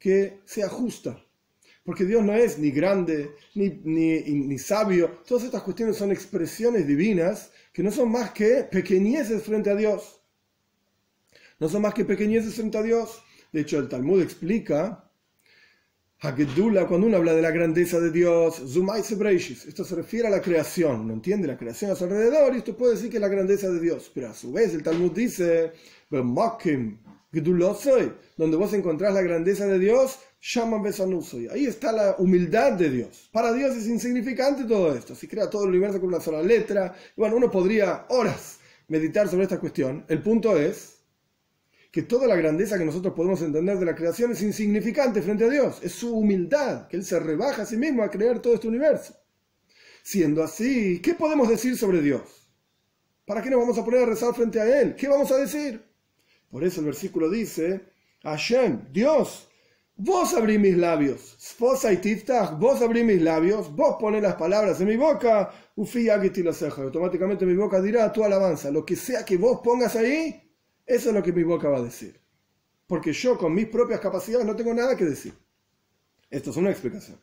que 0.05 0.41
sea 0.45 0.69
justa. 0.69 1.19
Porque 1.83 2.05
Dios 2.05 2.23
no 2.23 2.31
es 2.31 2.59
ni 2.59 2.69
grande, 2.69 3.31
ni, 3.55 3.69
ni, 3.69 4.59
sabio. 4.59 5.23
Todas 5.27 5.45
estas 5.45 5.63
cuestiones 5.63 5.97
son 5.97 6.11
expresiones 6.11 6.85
divinas 6.85 7.49
que 7.73 7.81
no 7.81 7.89
son 7.89 8.11
más 8.11 8.29
que 8.29 8.65
pequeñeces 8.65 9.41
frente 9.41 9.71
a 9.71 9.75
Dios. 9.75 10.21
No 11.59 11.67
son 11.69 11.81
más 11.81 11.95
que 11.95 12.05
pequeñeces 12.05 12.53
frente 12.53 12.77
a 12.77 12.83
Dios. 12.83 13.19
De 13.51 13.61
hecho, 13.61 13.79
el 13.79 13.89
Talmud 13.89 14.21
explica, 14.21 15.09
cuando 16.19 17.07
uno 17.07 17.17
habla 17.17 17.33
de 17.33 17.41
la 17.41 17.49
grandeza 17.49 17.99
de 17.99 18.11
Dios, 18.11 18.61
esto 19.67 19.83
se 19.83 19.95
refiere 19.95 20.27
a 20.27 20.31
la 20.31 20.41
creación. 20.41 21.07
No 21.07 21.13
entiende 21.13 21.47
la 21.47 21.57
creación 21.57 21.89
a 21.89 21.95
su 21.95 22.03
alrededor 22.03 22.53
y 22.53 22.59
esto 22.59 22.77
puede 22.77 22.93
decir 22.93 23.09
que 23.09 23.17
es 23.17 23.21
la 23.21 23.27
grandeza 23.27 23.69
de 23.71 23.79
Dios. 23.79 24.11
Pero 24.13 24.29
a 24.29 24.35
su 24.35 24.51
vez 24.51 24.71
el 24.75 24.83
Talmud 24.83 25.13
dice, 25.13 25.71
donde 27.41 28.57
vos 28.57 28.73
encontrás 28.73 29.13
la 29.13 29.21
grandeza 29.21 29.65
de 29.65 29.79
Dios, 29.79 30.19
llaman 30.41 30.83
Besanusoy. 30.83 31.47
Ahí 31.47 31.65
está 31.65 31.91
la 31.91 32.15
humildad 32.17 32.73
de 32.73 32.89
Dios. 32.89 33.29
Para 33.31 33.51
Dios 33.51 33.75
es 33.75 33.87
insignificante 33.87 34.63
todo 34.63 34.95
esto. 34.95 35.15
Si 35.15 35.27
crea 35.27 35.49
todo 35.49 35.63
el 35.63 35.69
universo 35.69 35.99
con 35.99 36.09
una 36.09 36.21
sola 36.21 36.41
letra. 36.41 36.95
bueno, 37.15 37.35
uno 37.35 37.49
podría 37.49 38.05
horas 38.09 38.59
meditar 38.87 39.27
sobre 39.27 39.43
esta 39.43 39.59
cuestión. 39.59 40.05
El 40.07 40.21
punto 40.21 40.57
es 40.57 40.95
que 41.91 42.03
toda 42.03 42.27
la 42.27 42.35
grandeza 42.35 42.77
que 42.77 42.85
nosotros 42.85 43.13
podemos 43.13 43.41
entender 43.41 43.79
de 43.79 43.85
la 43.85 43.95
creación 43.95 44.31
es 44.31 44.41
insignificante 44.41 45.21
frente 45.21 45.45
a 45.45 45.49
Dios. 45.49 45.79
Es 45.81 45.93
su 45.93 46.15
humildad, 46.15 46.87
que 46.87 46.97
Él 46.97 47.05
se 47.05 47.19
rebaja 47.19 47.61
a 47.61 47.65
sí 47.65 47.77
mismo 47.77 48.03
a 48.03 48.11
crear 48.11 48.41
todo 48.41 48.53
este 48.53 48.67
universo. 48.67 49.15
Siendo 50.03 50.43
así, 50.43 51.01
¿qué 51.01 51.15
podemos 51.15 51.49
decir 51.49 51.77
sobre 51.77 52.01
Dios? 52.01 52.49
¿Para 53.25 53.41
qué 53.41 53.49
nos 53.49 53.59
vamos 53.59 53.77
a 53.77 53.85
poner 53.85 54.03
a 54.03 54.05
rezar 54.05 54.35
frente 54.35 54.59
a 54.59 54.81
Él? 54.81 54.95
¿Qué 54.95 55.07
vamos 55.07 55.31
a 55.31 55.37
decir? 55.37 55.94
Por 56.55 56.63
eso 56.63 56.79
el 56.79 56.85
versículo 56.85 57.29
dice, 57.29 57.81
Hashem, 58.23 58.85
Dios, 58.93 59.49
vos 59.97 60.33
abrí 60.35 60.57
mis 60.57 60.77
labios, 60.77 61.35
vos 61.59 61.83
abrí 62.81 63.03
mis 63.03 63.21
labios, 63.21 63.75
vos 63.75 63.97
pones 63.99 64.21
las 64.21 64.35
palabras 64.35 64.79
en 64.79 64.87
mi 64.87 64.95
boca, 64.95 65.51
ufi 65.75 66.07
automáticamente 66.07 67.45
mi 67.45 67.55
boca 67.55 67.81
dirá 67.81 68.09
tu 68.13 68.23
alabanza, 68.23 68.71
lo 68.71 68.85
que 68.85 68.95
sea 68.95 69.25
que 69.25 69.35
vos 69.35 69.59
pongas 69.61 69.97
ahí, 69.97 70.49
eso 70.85 71.09
es 71.09 71.15
lo 71.15 71.21
que 71.21 71.33
mi 71.33 71.43
boca 71.43 71.67
va 71.67 71.79
a 71.79 71.83
decir. 71.83 72.21
Porque 72.87 73.11
yo 73.11 73.37
con 73.37 73.53
mis 73.53 73.67
propias 73.67 73.99
capacidades 73.99 74.47
no 74.47 74.55
tengo 74.55 74.73
nada 74.73 74.95
que 74.95 75.03
decir. 75.03 75.33
Esto 76.29 76.51
es 76.51 76.55
una 76.55 76.71
explicación. 76.71 77.19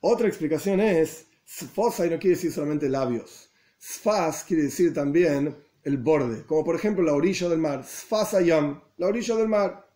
Otra 0.00 0.28
explicación 0.28 0.80
es, 0.80 1.24
sfosai 1.46 2.10
no 2.10 2.18
quiere 2.18 2.36
decir 2.36 2.52
solamente 2.52 2.90
labios. 2.90 3.50
Sfas 3.80 4.44
quiere 4.44 4.64
decir 4.64 4.92
también 4.92 5.56
el 5.86 5.98
borde, 5.98 6.44
como 6.46 6.64
por 6.64 6.74
ejemplo 6.74 7.04
la 7.04 7.14
orilla 7.14 7.48
del 7.48 7.60
mar. 7.60 7.84
Sfasayam, 7.84 8.82
la 8.96 9.06
orilla 9.06 9.36
del 9.36 9.48
mar. 9.48 9.88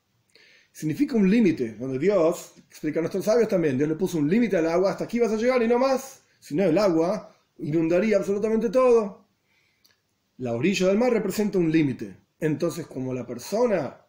Significa 0.70 1.16
un 1.16 1.28
límite, 1.28 1.74
donde 1.74 1.98
Dios, 1.98 2.52
explica 2.68 3.00
a 3.00 3.02
nuestros 3.02 3.24
sabios 3.24 3.48
también, 3.48 3.76
Dios 3.76 3.88
le 3.88 3.96
puso 3.96 4.18
un 4.18 4.30
límite 4.30 4.56
al 4.56 4.68
agua, 4.68 4.92
hasta 4.92 5.02
aquí 5.02 5.18
vas 5.18 5.32
a 5.32 5.36
llegar 5.36 5.60
y 5.64 5.66
no 5.66 5.80
más. 5.80 6.22
Si 6.38 6.54
no, 6.54 6.62
el 6.62 6.78
agua 6.78 7.34
inundaría 7.58 8.18
absolutamente 8.18 8.70
todo. 8.70 9.26
La 10.38 10.52
orilla 10.52 10.86
del 10.86 10.96
mar 10.96 11.12
representa 11.12 11.58
un 11.58 11.72
límite. 11.72 12.16
Entonces, 12.38 12.86
como 12.86 13.12
la 13.12 13.26
persona, 13.26 14.06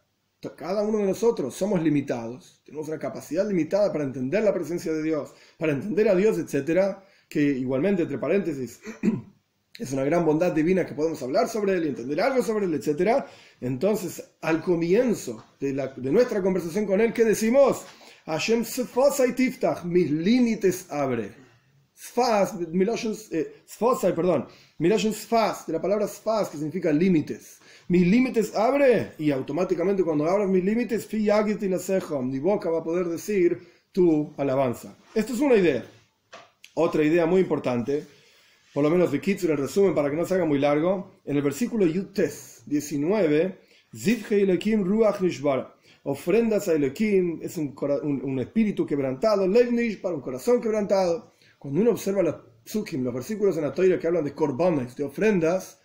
cada 0.55 0.83
uno 0.83 0.99
de 0.99 1.05
nosotros 1.05 1.55
somos 1.55 1.81
limitados, 1.81 2.61
tenemos 2.63 2.89
una 2.89 2.99
capacidad 2.99 3.47
limitada 3.47 3.91
para 3.91 4.03
entender 4.03 4.43
la 4.43 4.53
presencia 4.53 4.93
de 4.93 5.01
Dios, 5.01 5.33
para 5.57 5.71
entender 5.71 6.09
a 6.09 6.15
Dios, 6.15 6.37
etcétera, 6.37 7.03
que 7.27 7.41
igualmente, 7.41 8.03
entre 8.03 8.19
paréntesis, 8.19 8.81
es 9.77 9.91
una 9.91 10.03
gran 10.03 10.25
bondad 10.25 10.51
divina 10.51 10.85
que 10.85 10.93
podemos 10.93 11.21
hablar 11.23 11.47
sobre 11.47 11.73
él 11.73 11.85
y 11.85 11.89
entender 11.89 12.21
algo 12.21 12.43
sobre 12.43 12.65
él, 12.65 12.73
etcétera. 12.73 13.25
Entonces, 13.59 14.23
al 14.41 14.61
comienzo 14.61 15.43
de, 15.59 15.73
nuestra 16.11 16.41
conversación 16.41 16.85
con 16.85 17.01
él, 17.01 17.13
¿qué 17.13 17.25
decimos? 17.25 17.85
Hashem 18.25 18.63
y 19.27 19.31
tiftach, 19.33 19.83
mis 19.83 20.11
límites 20.11 20.85
abre. 20.89 21.31
Sfas, 21.95 22.53
eh, 23.31 24.13
perdón, 24.15 24.47
sfas, 25.13 25.67
de 25.67 25.73
la 25.73 25.81
palabra 25.81 26.07
sfas, 26.07 26.49
que 26.49 26.57
significa 26.57 26.91
límites 26.91 27.59
mis 27.91 28.07
límites 28.07 28.55
abre 28.55 29.11
y 29.17 29.31
automáticamente 29.31 30.01
cuando 30.01 30.25
abras 30.25 30.47
mis 30.47 30.63
límites, 30.63 31.09
mi 31.11 32.39
boca 32.39 32.69
va 32.69 32.79
a 32.79 32.83
poder 32.85 33.07
decir 33.07 33.59
tu 33.91 34.33
alabanza. 34.37 34.95
Esto 35.13 35.33
es 35.33 35.41
una 35.41 35.55
idea. 35.55 35.83
Otra 36.75 37.03
idea 37.03 37.25
muy 37.25 37.41
importante, 37.41 38.05
por 38.73 38.83
lo 38.83 38.89
menos 38.89 39.11
de 39.11 39.19
Kitzur 39.19 39.51
el 39.51 39.57
resumen 39.57 39.93
para 39.93 40.09
que 40.09 40.15
no 40.15 40.25
se 40.25 40.35
haga 40.35 40.45
muy 40.45 40.59
largo, 40.59 41.11
en 41.25 41.35
el 41.35 41.41
versículo 41.41 41.85
Yutes 41.85 42.63
19, 42.65 43.59
ofrendas 46.03 46.67
a 46.67 46.73
Elohim 46.73 47.39
es 47.41 47.57
un, 47.57 47.75
un, 48.23 48.39
espíritu 48.39 48.85
quebrantado, 48.85 49.47
Levnish 49.47 50.01
para 50.01 50.15
un 50.15 50.21
corazón 50.21 50.61
quebrantado. 50.61 51.35
Cuando 51.59 51.81
uno 51.81 51.91
observa 51.91 52.23
los 52.23 52.35
psukim, 52.63 53.03
los 53.03 53.13
versículos 53.13 53.57
en 53.57 53.63
la 53.63 53.73
Torah 53.73 53.99
que 53.99 54.07
hablan 54.07 54.23
de 54.23 54.33
korbanes, 54.33 54.95
de 54.95 55.03
ofrendas, 55.03 55.81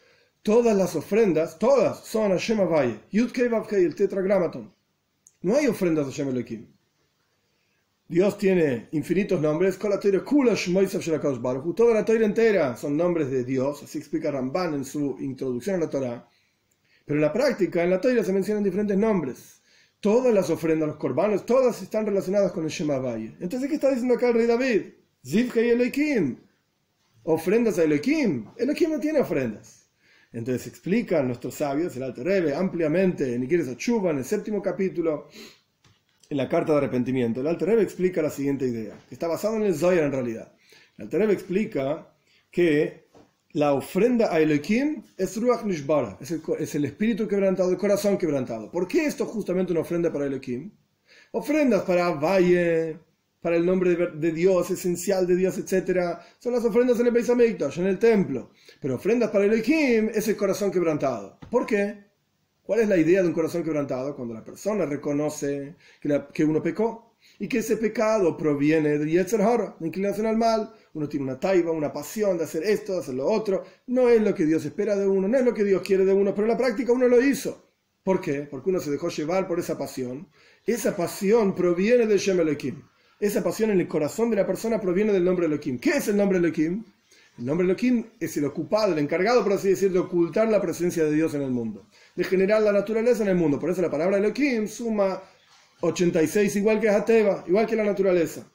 Todas 0.46 0.76
las 0.76 0.94
ofrendas, 0.94 1.58
todas 1.58 2.04
son 2.04 2.30
a 2.30 2.36
Shema 2.36 2.66
Valle. 2.66 3.00
Vavkei, 3.50 3.84
el 3.84 3.96
tetragramaton. 3.96 4.72
No 5.42 5.56
hay 5.56 5.66
ofrendas 5.66 6.06
a 6.06 6.10
Shem 6.12 6.28
Elohim. 6.28 6.68
Dios 8.08 8.38
tiene 8.38 8.88
infinitos 8.92 9.40
nombres. 9.40 9.78
Toda 9.78 9.94
la 11.94 12.04
Torah 12.04 12.24
entera 12.24 12.76
son 12.76 12.96
nombres 12.96 13.30
de 13.30 13.44
Dios. 13.44 13.82
Así 13.82 13.98
explica 13.98 14.30
Ramban 14.30 14.74
en 14.74 14.84
su 14.84 15.16
introducción 15.18 15.76
a 15.76 15.84
la 15.84 15.90
Torah. 15.90 16.28
Pero 17.04 17.18
en 17.18 17.22
la 17.22 17.32
práctica, 17.32 17.82
en 17.82 17.90
la 17.90 18.00
Torah 18.00 18.22
se 18.22 18.32
mencionan 18.32 18.62
diferentes 18.62 18.96
nombres. 18.96 19.60
Todas 19.98 20.32
las 20.32 20.50
ofrendas, 20.50 20.88
los 20.88 20.98
corbanos, 20.98 21.46
todas 21.46 21.82
están 21.82 22.06
relacionadas 22.06 22.52
con 22.52 22.64
el 22.64 22.70
Shema 22.70 22.98
Valle. 22.98 23.36
Entonces, 23.40 23.68
¿qué 23.68 23.74
está 23.74 23.90
diciendo 23.90 24.14
acá 24.14 24.28
el 24.28 24.34
rey 24.34 24.46
David? 24.46 24.82
Zivkei 25.24 25.70
Elohim. 25.70 26.36
Ofrendas 27.24 27.78
a 27.78 27.84
Elohim. 27.84 28.46
Elohim 28.56 28.90
no 28.90 29.00
tiene 29.00 29.18
ofrendas. 29.20 29.86
Entonces 30.32 30.66
explican 30.66 31.26
nuestros 31.26 31.54
sabios, 31.54 31.96
el 31.96 32.02
Alter 32.02 32.24
Rebbe, 32.24 32.54
ampliamente 32.54 33.34
en 33.34 33.44
Igeres 33.44 33.68
Achuba, 33.68 34.10
en 34.10 34.18
el 34.18 34.24
séptimo 34.24 34.60
capítulo, 34.60 35.28
en 36.28 36.36
la 36.36 36.48
carta 36.48 36.72
de 36.72 36.78
arrepentimiento. 36.78 37.40
El 37.40 37.46
Alter 37.46 37.68
Rebbe 37.68 37.82
explica 37.82 38.22
la 38.22 38.30
siguiente 38.30 38.66
idea, 38.66 38.94
que 39.08 39.14
está 39.14 39.28
basado 39.28 39.56
en 39.56 39.62
el 39.62 39.74
Zohar 39.74 39.98
en 39.98 40.12
realidad. 40.12 40.52
El 40.96 41.04
Alter 41.04 41.20
Rebbe 41.20 41.32
explica 41.32 42.14
que 42.50 43.06
la 43.52 43.72
ofrenda 43.72 44.32
a 44.34 44.40
Elohim 44.40 45.02
es 45.16 45.36
Ruach 45.40 45.64
Nishbara, 45.64 46.18
es 46.20 46.30
el, 46.30 46.42
es 46.58 46.74
el 46.74 46.84
espíritu 46.84 47.26
quebrantado, 47.26 47.70
el 47.70 47.78
corazón 47.78 48.18
quebrantado. 48.18 48.70
¿Por 48.70 48.86
qué 48.86 49.06
esto 49.06 49.24
es 49.24 49.30
justamente 49.30 49.72
una 49.72 49.80
ofrenda 49.80 50.12
para 50.12 50.26
Elohim? 50.26 50.70
Ofrendas 51.32 51.82
para 51.82 52.10
Valle, 52.10 52.98
para 53.40 53.56
el 53.56 53.64
nombre 53.64 53.96
de 53.96 54.32
Dios, 54.32 54.70
esencial 54.72 55.26
de 55.26 55.36
Dios, 55.36 55.56
etc. 55.56 56.18
Son 56.40 56.52
las 56.52 56.64
ofrendas 56.64 56.98
en 56.98 57.06
el 57.06 57.12
Beis 57.12 57.28
en 57.28 57.86
el 57.86 57.98
templo. 57.98 58.50
Pero 58.80 58.96
ofrendas 58.96 59.30
para 59.30 59.44
el 59.44 59.52
Elohim 59.52 60.10
es 60.12 60.26
el 60.26 60.36
corazón 60.36 60.72
quebrantado. 60.72 61.38
¿Por 61.48 61.64
qué? 61.64 62.05
¿Cuál 62.66 62.80
es 62.80 62.88
la 62.88 62.96
idea 62.96 63.22
de 63.22 63.28
un 63.28 63.32
corazón 63.32 63.62
quebrantado? 63.62 64.16
Cuando 64.16 64.34
la 64.34 64.44
persona 64.44 64.84
reconoce 64.84 65.76
que, 66.00 66.44
uno 66.44 66.60
pecó 66.60 67.14
y 67.38 67.46
que 67.46 67.58
ese 67.58 67.76
pecado 67.76 68.36
proviene 68.36 68.98
de 68.98 69.08
Yetzer 69.08 69.40
Hara, 69.40 69.76
de 69.78 69.86
inclinación 69.86 70.26
al 70.26 70.36
mal. 70.36 70.74
Uno 70.94 71.08
tiene 71.08 71.26
una 71.26 71.38
taiba, 71.38 71.70
una 71.70 71.92
pasión 71.92 72.36
de 72.36 72.42
hacer 72.42 72.64
esto, 72.64 72.94
de 72.94 72.98
hacer 72.98 73.14
lo 73.14 73.26
otro. 73.26 73.62
No 73.86 74.08
es 74.08 74.20
lo 74.20 74.34
que 74.34 74.44
Dios 74.44 74.64
espera 74.64 74.96
de 74.96 75.06
uno, 75.06 75.28
no 75.28 75.38
es 75.38 75.44
lo 75.44 75.54
que 75.54 75.62
Dios 75.62 75.80
quiere 75.82 76.04
de 76.04 76.12
uno, 76.12 76.34
pero 76.34 76.48
en 76.48 76.54
la 76.54 76.58
práctica 76.58 76.90
uno 76.90 77.06
lo 77.06 77.22
hizo. 77.22 77.70
¿Por 78.02 78.20
qué? 78.20 78.42
Porque 78.42 78.70
uno 78.70 78.80
se 78.80 78.90
dejó 78.90 79.10
llevar 79.10 79.46
por 79.46 79.60
esa 79.60 79.78
pasión. 79.78 80.28
Esa 80.64 80.96
pasión 80.96 81.54
proviene 81.54 82.06
de 82.06 82.18
Shem 82.18 82.40
Elohim. 82.40 82.82
Esa 83.20 83.44
pasión 83.44 83.70
en 83.70 83.78
el 83.78 83.86
corazón 83.86 84.28
de 84.30 84.36
la 84.36 84.46
persona 84.46 84.80
proviene 84.80 85.12
del 85.12 85.24
nombre 85.24 85.46
Elohim. 85.46 85.78
¿Qué 85.78 85.90
es 85.90 86.08
el 86.08 86.16
nombre 86.16 86.38
Elohim? 86.38 86.84
El 87.38 87.44
nombre 87.44 87.66
Elohim 87.66 88.06
es 88.18 88.34
el 88.38 88.46
ocupado, 88.46 88.94
el 88.94 88.98
encargado, 88.98 89.42
por 89.42 89.52
así 89.52 89.68
decirlo, 89.68 90.00
de 90.00 90.06
ocultar 90.06 90.48
la 90.48 90.60
presencia 90.60 91.04
de 91.04 91.12
Dios 91.12 91.34
en 91.34 91.42
el 91.42 91.50
mundo, 91.50 91.86
de 92.14 92.24
generar 92.24 92.62
la 92.62 92.72
naturaleza 92.72 93.22
en 93.24 93.28
el 93.28 93.36
mundo. 93.36 93.58
Por 93.58 93.68
eso 93.68 93.82
la 93.82 93.90
palabra 93.90 94.16
Elohim 94.16 94.66
suma 94.66 95.20
86 95.80 96.56
igual 96.56 96.80
que 96.80 96.88
Hateva, 96.88 97.44
igual 97.46 97.66
que 97.66 97.76
la 97.76 97.84
naturaleza. 97.84 98.50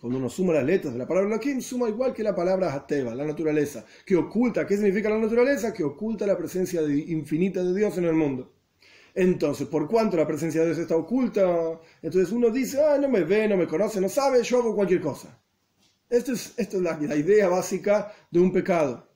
Cuando 0.00 0.18
uno 0.18 0.30
suma 0.30 0.54
las 0.54 0.64
letras 0.64 0.94
de 0.94 0.98
la 0.98 1.06
palabra 1.06 1.34
Elohim, 1.34 1.60
suma 1.60 1.86
igual 1.88 2.14
que 2.14 2.22
la 2.22 2.34
palabra 2.34 2.72
Hateva, 2.72 3.14
la 3.14 3.26
naturaleza, 3.26 3.84
que 4.06 4.16
oculta, 4.16 4.66
¿qué 4.66 4.76
significa 4.76 5.10
la 5.10 5.18
naturaleza? 5.18 5.74
Que 5.74 5.84
oculta 5.84 6.26
la 6.26 6.36
presencia 6.36 6.80
infinita 6.80 7.62
de 7.62 7.74
Dios 7.74 7.98
en 7.98 8.04
el 8.04 8.14
mundo. 8.14 8.54
Entonces, 9.14 9.68
por 9.68 9.86
cuanto 9.86 10.16
la 10.16 10.26
presencia 10.26 10.62
de 10.62 10.68
Dios 10.68 10.78
está 10.78 10.96
oculta, 10.96 11.78
entonces 12.00 12.32
uno 12.32 12.48
dice, 12.48 12.82
ah, 12.82 12.96
no 12.98 13.10
me 13.10 13.22
ve, 13.22 13.46
no 13.46 13.58
me 13.58 13.66
conoce, 13.66 14.00
no 14.00 14.08
sabe, 14.08 14.42
yo 14.42 14.60
hago 14.60 14.74
cualquier 14.74 15.02
cosa. 15.02 15.41
Esto 16.12 16.32
es, 16.32 16.74
la, 16.74 17.16
idea 17.16 17.48
básica 17.48 18.12
de 18.30 18.38
un 18.38 18.52
pecado. 18.52 19.08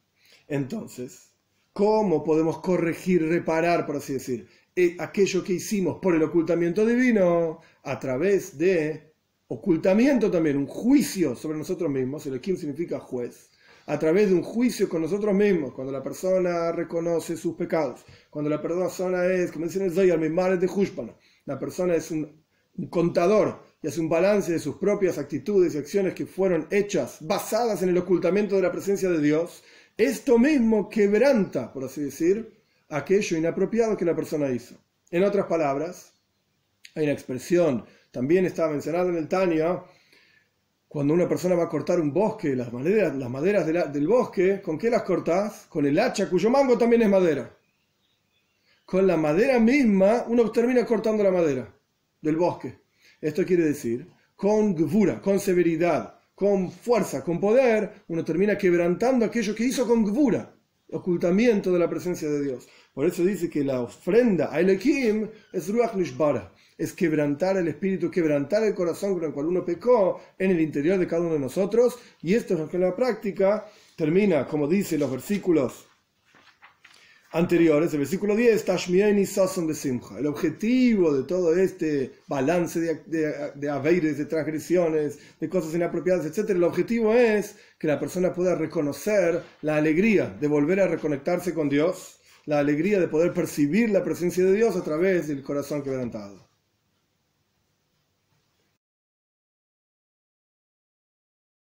Entonces, 0.48 1.30
¿cómo 1.74 2.24
podemos 2.24 2.60
corregir, 2.60 3.28
reparar, 3.28 3.84
por 3.84 3.96
así 3.96 4.14
decir, 4.14 4.48
eh, 4.74 4.96
aquello 4.98 5.44
que 5.44 5.52
hicimos 5.52 5.98
por 6.00 6.14
el 6.14 6.22
ocultamiento 6.22 6.86
divino? 6.86 7.60
A 7.82 8.00
través 8.00 8.56
de 8.56 9.12
ocultamiento 9.48 10.30
también, 10.30 10.56
un 10.56 10.66
juicio 10.66 11.36
sobre 11.36 11.58
nosotros 11.58 11.90
mismos. 11.90 12.24
El 12.24 12.32
Elohim 12.32 12.56
significa 12.56 12.98
juez 12.98 13.50
a 13.84 13.98
través 13.98 14.30
de 14.30 14.34
un 14.34 14.42
juicio 14.42 14.88
con 14.88 15.02
nosotros 15.02 15.34
mismos, 15.34 15.74
cuando 15.74 15.92
la 15.92 16.02
persona 16.02 16.72
reconoce 16.72 17.36
sus 17.36 17.56
pecados, 17.56 18.06
cuando 18.30 18.50
la 18.50 18.60
persona 18.60 19.26
es, 19.26 19.52
como 19.52 19.66
dicen 19.66 19.82
el 19.82 19.92
Zoyar, 19.92 20.18
de 20.18 20.66
Hushpana, 20.66 21.14
la 21.44 21.58
persona 21.58 21.94
es 21.94 22.10
un, 22.10 22.42
contador 22.88 23.60
hace 23.88 24.00
un 24.00 24.08
balance 24.08 24.52
de 24.52 24.58
sus 24.58 24.76
propias 24.76 25.18
actitudes 25.18 25.74
y 25.74 25.78
acciones 25.78 26.14
que 26.14 26.26
fueron 26.26 26.66
hechas 26.70 27.18
basadas 27.20 27.82
en 27.82 27.90
el 27.90 27.98
ocultamiento 27.98 28.56
de 28.56 28.62
la 28.62 28.72
presencia 28.72 29.08
de 29.08 29.20
Dios, 29.20 29.62
esto 29.96 30.38
mismo 30.38 30.88
quebranta, 30.88 31.72
por 31.72 31.84
así 31.84 32.02
decir, 32.02 32.52
aquello 32.88 33.36
inapropiado 33.36 33.96
que 33.96 34.04
la 34.04 34.16
persona 34.16 34.50
hizo. 34.50 34.76
En 35.10 35.24
otras 35.24 35.46
palabras, 35.46 36.12
hay 36.94 37.04
una 37.04 37.12
expresión, 37.12 37.84
también 38.10 38.44
está 38.46 38.68
mencionada 38.68 39.08
en 39.08 39.16
el 39.16 39.28
Tania, 39.28 39.82
cuando 40.88 41.14
una 41.14 41.28
persona 41.28 41.54
va 41.54 41.64
a 41.64 41.68
cortar 41.68 42.00
un 42.00 42.12
bosque, 42.12 42.56
las 42.56 42.72
maderas, 42.72 43.92
del 43.92 44.06
bosque, 44.08 44.62
¿con 44.62 44.78
qué 44.78 44.88
las 44.88 45.02
cortas? 45.02 45.66
Con 45.68 45.84
el 45.84 45.98
hacha, 45.98 46.28
cuyo 46.30 46.48
mango 46.48 46.78
también 46.78 47.02
es 47.02 47.08
madera. 47.08 47.54
Con 48.84 49.06
la 49.06 49.16
madera 49.16 49.58
misma, 49.58 50.24
uno 50.28 50.50
termina 50.50 50.86
cortando 50.86 51.22
la 51.22 51.30
madera 51.30 51.72
del 52.22 52.36
bosque. 52.36 52.85
Esto 53.20 53.44
quiere 53.44 53.64
decir, 53.64 54.06
con 54.34 54.74
gvura, 54.74 55.20
con 55.20 55.40
severidad, 55.40 56.18
con 56.34 56.70
fuerza, 56.70 57.24
con 57.24 57.40
poder, 57.40 58.04
uno 58.08 58.24
termina 58.24 58.58
quebrantando 58.58 59.24
aquello 59.24 59.54
que 59.54 59.64
hizo 59.64 59.86
con 59.86 60.04
gvura, 60.04 60.54
ocultamiento 60.90 61.72
de 61.72 61.78
la 61.78 61.88
presencia 61.88 62.28
de 62.28 62.42
Dios. 62.42 62.68
Por 62.92 63.06
eso 63.06 63.24
dice 63.24 63.48
que 63.48 63.64
la 63.64 63.80
ofrenda 63.80 64.52
a 64.52 64.60
Elohim 64.60 65.28
es 65.52 65.68
Ruach 65.68 65.94
Nishbara, 65.94 66.52
es 66.76 66.92
quebrantar 66.92 67.56
el 67.56 67.68
espíritu, 67.68 68.10
quebrantar 68.10 68.62
el 68.64 68.74
corazón 68.74 69.14
con 69.14 69.24
el 69.24 69.32
cual 69.32 69.46
uno 69.46 69.64
pecó 69.64 70.20
en 70.38 70.50
el 70.50 70.60
interior 70.60 70.98
de 70.98 71.06
cada 71.06 71.22
uno 71.22 71.34
de 71.34 71.40
nosotros. 71.40 71.98
Y 72.22 72.34
esto 72.34 72.54
es 72.54 72.60
lo 72.60 72.68
que 72.68 72.76
en 72.76 72.82
la 72.82 72.94
práctica 72.94 73.66
termina, 73.96 74.46
como 74.46 74.68
dice 74.68 74.98
los 74.98 75.10
versículos 75.10 75.85
anteriores, 77.36 77.92
el 77.92 78.00
versículo 78.00 78.34
10, 78.34 78.64
el 80.18 80.26
objetivo 80.26 81.14
de 81.14 81.24
todo 81.24 81.54
este 81.54 82.12
balance 82.26 82.80
de, 82.80 82.94
de, 83.06 83.52
de 83.54 83.68
aveires, 83.70 84.18
de 84.18 84.24
transgresiones, 84.24 85.18
de 85.38 85.48
cosas 85.48 85.74
inapropiadas, 85.74 86.26
etc., 86.26 86.50
el 86.50 86.64
objetivo 86.64 87.12
es 87.14 87.56
que 87.78 87.86
la 87.86 88.00
persona 88.00 88.32
pueda 88.32 88.54
reconocer 88.54 89.42
la 89.62 89.76
alegría 89.76 90.28
de 90.40 90.48
volver 90.48 90.80
a 90.80 90.88
reconectarse 90.88 91.52
con 91.52 91.68
Dios, 91.68 92.20
la 92.46 92.58
alegría 92.58 92.98
de 93.00 93.08
poder 93.08 93.32
percibir 93.34 93.90
la 93.90 94.02
presencia 94.02 94.44
de 94.44 94.54
Dios 94.54 94.76
a 94.76 94.84
través 94.84 95.28
del 95.28 95.42
corazón 95.42 95.82
quebrantado. 95.82 96.45